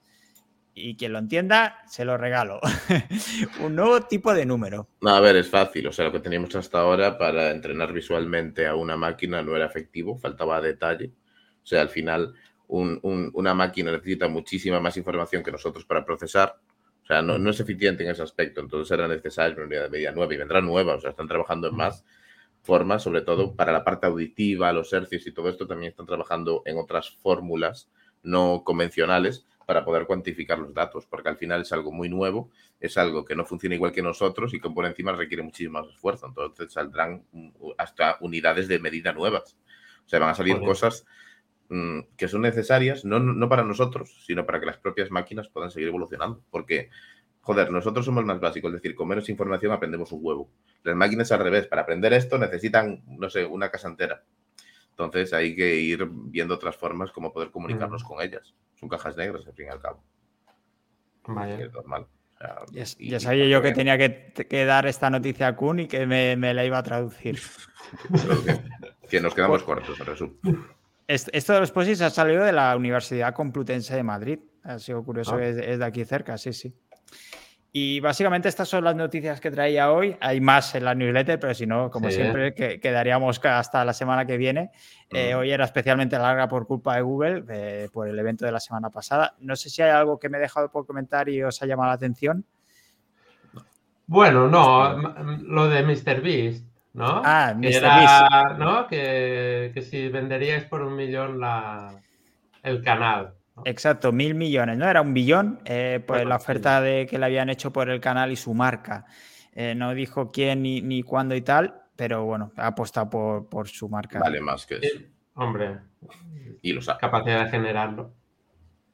[0.75, 2.59] Y quien lo entienda, se lo regalo.
[3.61, 4.89] un nuevo tipo de número.
[5.07, 5.87] a ver, es fácil.
[5.87, 9.67] O sea, lo que teníamos hasta ahora para entrenar visualmente a una máquina no era
[9.67, 11.13] efectivo, faltaba detalle.
[11.63, 12.35] O sea, al final
[12.69, 16.57] una máquina necesita muchísima más información que nosotros para procesar.
[17.03, 18.61] O sea, no, es eficiente en ese aspecto.
[18.61, 20.95] Entonces era necesario una unidad de medida nueva y vendrá nueva.
[20.95, 22.05] O sea, están trabajando en más
[22.63, 25.67] formas, sobre todo para la parte auditiva, los hercios y todo esto.
[25.67, 27.91] También están trabajando en otras fórmulas
[28.23, 32.51] no convencionales para poder cuantificar los datos, porque al final es algo muy nuevo,
[32.81, 35.93] es algo que no funciona igual que nosotros y que por encima requiere muchísimo más
[35.93, 36.27] esfuerzo.
[36.27, 37.25] Entonces saldrán
[37.79, 39.57] hasta unidades de medida nuevas.
[40.05, 41.07] O sea, van a salir cosas
[41.69, 45.71] Mm, que son necesarias, no, no para nosotros, sino para que las propias máquinas puedan
[45.71, 46.43] seguir evolucionando.
[46.51, 46.91] Porque,
[47.41, 50.51] joder, nosotros somos más básicos, es decir, con menos información aprendemos un huevo.
[50.83, 54.23] Las máquinas al revés, para aprender esto necesitan, no sé, una casa entera.
[54.91, 58.55] Entonces hay que ir viendo otras formas como poder comunicarnos con ellas.
[58.75, 60.05] Son cajas negras, al fin y al cabo.
[61.59, 62.07] Es normal.
[62.71, 66.65] ya, sabía yo que tenía que, dar esta noticia a Kun y que me, la
[66.65, 67.41] iba a traducir.
[69.09, 70.39] que, nos quedamos cortos, en resumen.
[71.07, 74.39] Esto de los POSITs ha salido de la Universidad Complutense de Madrid.
[74.63, 75.45] Ha sido curioso, ah.
[75.45, 76.75] es, de aquí cerca, sí, sí.
[77.77, 80.17] Y básicamente estas son las noticias que traía hoy.
[80.21, 84.37] Hay más en la newsletter, pero si no, como siempre, quedaríamos hasta la semana que
[84.37, 84.71] viene.
[85.11, 88.61] Eh, hoy era especialmente larga por culpa de Google, eh, por el evento de la
[88.61, 89.35] semana pasada.
[89.41, 91.89] No sé si hay algo que me he dejado por comentar y os ha llamado
[91.89, 92.45] la atención.
[94.07, 94.97] Bueno, no,
[95.43, 97.23] lo de MrBeast ¿no?
[97.25, 98.87] Ah, que era, ¿no?
[98.87, 102.01] Que, si venderíais por un millón la,
[102.63, 103.35] el canal.
[103.65, 104.89] Exacto, mil millones, ¿no?
[104.89, 108.33] Era un billón, eh, pues la oferta de que le habían hecho por el canal
[108.33, 109.05] y su marca.
[109.53, 113.69] Eh, no dijo quién ni, ni cuándo y tal, pero bueno, ha apostado por, por
[113.69, 114.19] su marca.
[114.19, 115.01] Vale más que eso.
[115.35, 115.79] hombre,
[116.63, 116.99] y lo sabe.
[117.01, 118.13] Capacidad de generarlo.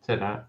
[0.02, 0.48] Será.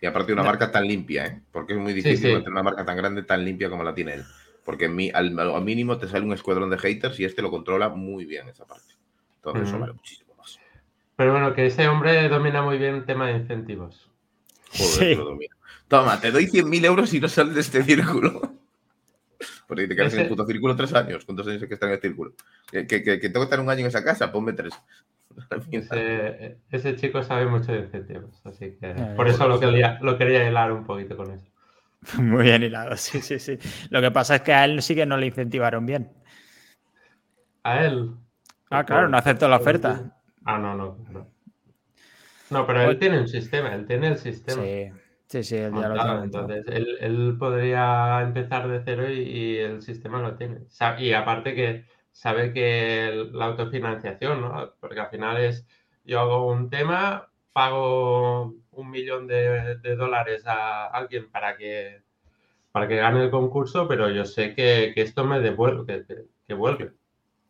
[0.00, 1.42] Y aparte de una marca tan limpia, ¿eh?
[1.50, 4.24] Porque es muy difícil tener una marca tan grande, tan limpia como la tiene él.
[4.68, 4.84] Porque
[5.14, 8.66] al, mínimo te sale un escuadrón de haters y este lo controla muy bien esa
[8.66, 8.92] parte.
[9.36, 10.58] Entonces, eso vale muchísimo más.
[11.16, 14.10] Pero bueno, que ese hombre domina muy bien el tema de incentivos.
[14.76, 15.56] Joder, lo domina.
[15.88, 18.42] Toma, te doy 100.000 euros y no sales de este círculo.
[19.66, 21.24] Porque te quedas en el puto círculo tres años.
[21.24, 22.34] ¿Cuántos años hay que estar en el círculo?
[22.70, 24.74] Que, que, que, tengo que estar un año en esa casa, ponme tres.
[26.70, 30.72] Ese, chico sabe mucho de incentivos, así que por eso lo quería, lo quería hilar
[30.72, 31.46] un poquito con eso.
[32.18, 33.58] Muy bien hilado, sí, sí, sí.
[33.90, 36.10] Lo que pasa es que a él sí que no le incentivaron bien.
[37.62, 38.14] ¿A él?
[38.70, 40.18] Ah, claro, no aceptó la oferta.
[40.44, 40.96] Ah, no, no.
[42.50, 44.62] No, pero él pues tiene un sistema, él tiene el sistema.
[44.62, 44.90] Sí,
[45.26, 46.24] sí, sí, él ya lo tiene.
[46.24, 50.60] Entonces, él, podría empezar de cero y, el sistema lo tiene.
[50.98, 54.74] Y aparte que sabe que la autofinanciación, ¿no?
[54.80, 55.66] Porque al final es,
[56.04, 62.02] yo hago un tema, pago un millón de, dólares a alguien para que,
[62.72, 66.04] para que gane el concurso, pero yo sé que, esto me devuelve,
[66.46, 66.92] que, vuelve.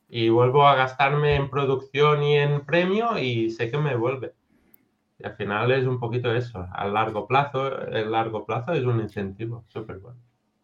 [0.09, 4.33] Y vuelvo a gastarme en producción y en premio y sé que me vuelve.
[5.19, 6.67] Y al final es un poquito eso.
[6.73, 10.19] A largo plazo, el largo plazo es un incentivo súper bueno.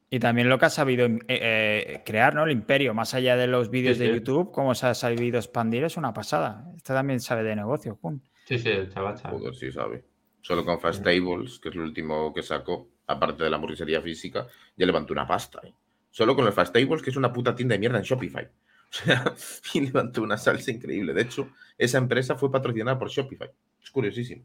[0.09, 2.45] Y también lo que ha sabido eh, eh, crear, ¿no?
[2.45, 5.97] El imperio, más allá de los vídeos de YouTube, cómo se ha sabido expandir, es
[5.97, 6.71] una pasada.
[6.77, 8.23] Este también sabe de negocio, Jun.
[8.45, 9.19] Sí, sí, el chaval,
[9.55, 10.05] sí sabe.
[10.45, 14.47] Solo con Fast Tables, que es lo último que sacó, aparte de la hamburguesería física,
[14.77, 15.63] ya levantó una pasta.
[15.65, 15.73] ¿eh?
[16.11, 18.47] Solo con el Fast Tables, que es una puta tienda de mierda en Shopify.
[18.91, 19.25] O sea,
[19.73, 21.15] y levantó una salsa increíble.
[21.15, 21.49] De hecho,
[21.79, 23.51] esa empresa fue patrocinada por Shopify.
[23.83, 24.45] Es curiosísimo.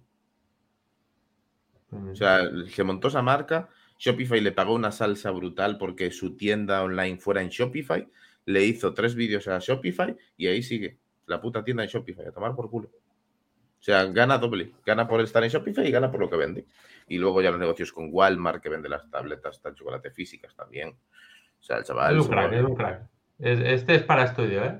[1.91, 3.67] O sea, se montó esa marca,
[3.97, 8.07] Shopify le pagó una salsa brutal porque su tienda online fuera en Shopify,
[8.45, 12.31] le hizo tres vídeos a Shopify y ahí sigue la puta tienda en Shopify, a
[12.31, 12.89] tomar por culo.
[13.79, 16.65] O sea, gana doble, gana por estar en Shopify y gana por lo que vende.
[17.07, 20.89] Y luego ya los negocios con Walmart, que vende las tabletas, tan chocolate físicas también.
[20.89, 22.17] O sea, el chaval...
[22.17, 23.01] Es un crack, es un crack.
[23.39, 24.79] Este es para estudio, ¿eh?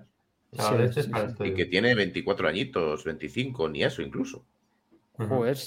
[0.51, 1.51] este es para estudio.
[1.51, 4.45] Y que tiene 24 añitos, 25, ni eso incluso.
[5.17, 5.57] Joder,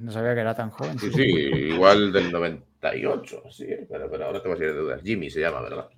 [0.00, 0.98] no sabía que era tan joven.
[0.98, 5.02] Sí, sí, igual del 98, sí, pero, pero ahora te vas a ir de dudas.
[5.02, 5.88] Jimmy se llama, ¿verdad?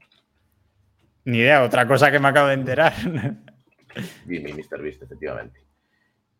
[1.24, 2.92] Ni idea, otra cosa que me acabo de enterar.
[4.26, 4.82] Jimmy, Mr.
[4.82, 5.60] Beast, efectivamente.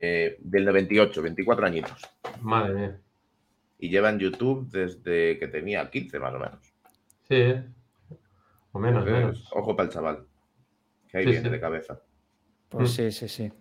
[0.05, 2.03] Eh, del 98, 24 añitos.
[2.41, 3.01] Madre mía.
[3.79, 6.75] Y lleva en YouTube desde que tenía 15 más o menos.
[7.29, 7.55] Sí,
[8.73, 9.49] o menos, menos.
[9.53, 10.27] Ojo para el chaval,
[11.09, 12.01] que ahí viene de cabeza.
[12.69, 12.93] Pues mm.
[12.93, 13.53] sí, sí, sí.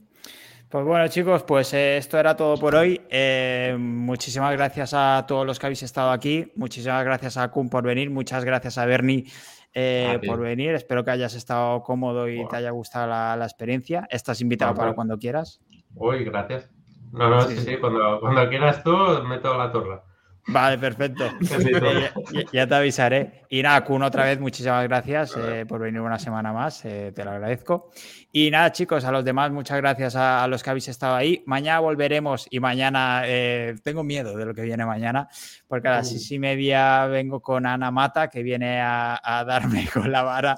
[0.67, 3.01] Pues bueno, chicos, pues eh, esto era todo por hoy.
[3.09, 6.51] Eh, muchísimas gracias a todos los que habéis estado aquí.
[6.55, 8.09] Muchísimas gracias a Kun por venir.
[8.09, 9.25] Muchas gracias a Bernie
[9.73, 10.73] eh, por venir.
[10.73, 14.07] Espero que hayas estado cómodo y te haya gustado la, experiencia.
[14.09, 15.59] Estás invitado para cuando quieras.
[15.95, 16.69] Uy, gracias.
[17.11, 18.95] No, no, sí, sí, Cuando, cuando, quieras tú,
[19.27, 20.01] meto la torre.
[20.47, 21.25] Vale, perfecto.
[22.51, 23.43] ya, te avisaré.
[23.49, 26.83] Y nada, Kun, otra vez, muchísimas gracias eh, por venir una semana más.
[26.85, 27.91] Eh, te lo agradezco.
[28.31, 31.43] Y nada, chicos, a los demás, muchas gracias a, los que habéis estado ahí.
[31.45, 35.29] Mañana volveremos y mañana eh, tengo miedo de lo que viene mañana,
[35.67, 40.11] porque a las seis y media vengo con Ana Mata, que viene a darme con
[40.11, 40.57] la vara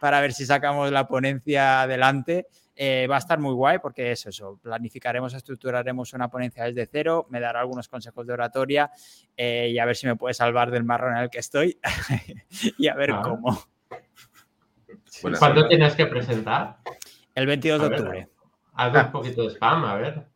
[0.00, 2.46] para ver si sacamos la ponencia adelante.
[2.80, 7.26] Eh, va a estar muy guay porque es eso, planificaremos, estructuraremos una ponencia desde cero,
[7.28, 8.92] me dará algunos consejos de oratoria
[9.36, 11.76] eh, y a ver si me puede salvar del marrón en el que estoy
[12.78, 13.60] y a ver cómo.
[15.40, 16.76] ¿Cuándo tienes que presentar?
[17.34, 18.28] El 22 de octubre.
[18.74, 19.10] Haz un ah.
[19.10, 20.28] poquito de spam, a ver.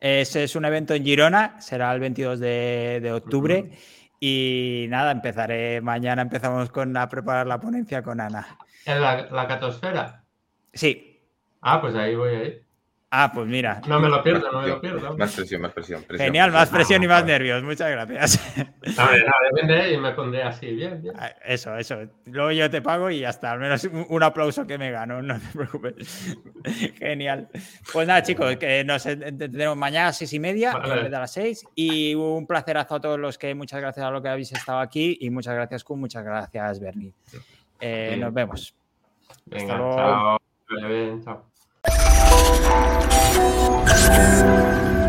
[0.00, 3.70] Ese es un evento en Girona, será el 22 de, octubre.
[4.18, 5.82] Y nada, empezaré.
[5.82, 8.56] Mañana empezamos con a preparar la ponencia con Ana.
[8.86, 10.24] ¿En la, la catosfera?
[10.72, 11.11] Sí,
[11.62, 12.62] Ah, pues ahí voy ahí.
[13.14, 13.82] Ah, pues mira.
[13.86, 15.14] No me lo pierdo, no me lo pierdo.
[15.18, 16.02] Más presión, más presión.
[16.08, 17.62] Genial, más presión y más nervios.
[17.62, 18.56] Muchas gracias.
[18.98, 21.14] A ver, depende y me pondré así, bien, bien.
[21.18, 21.98] Ah, eso, eso.
[22.24, 23.52] Luego yo te pago y ya está.
[23.52, 26.38] Al menos un aplauso que me gano, no te preocupes.
[26.98, 27.50] Genial.
[27.92, 31.66] Pues nada, chicos, que nos entendemos mañana a seis y media, de a las seis.
[31.74, 35.18] Y un placerazo a todos los que muchas gracias a los que habéis estado aquí
[35.20, 37.12] y muchas gracias, Kun, muchas gracias, Bernie.
[37.78, 38.74] Eh, nos vemos.
[39.44, 40.38] Venga, chao.
[40.88, 41.51] Bien, chao.
[41.84, 41.90] フ
[43.90, 45.01] フフ。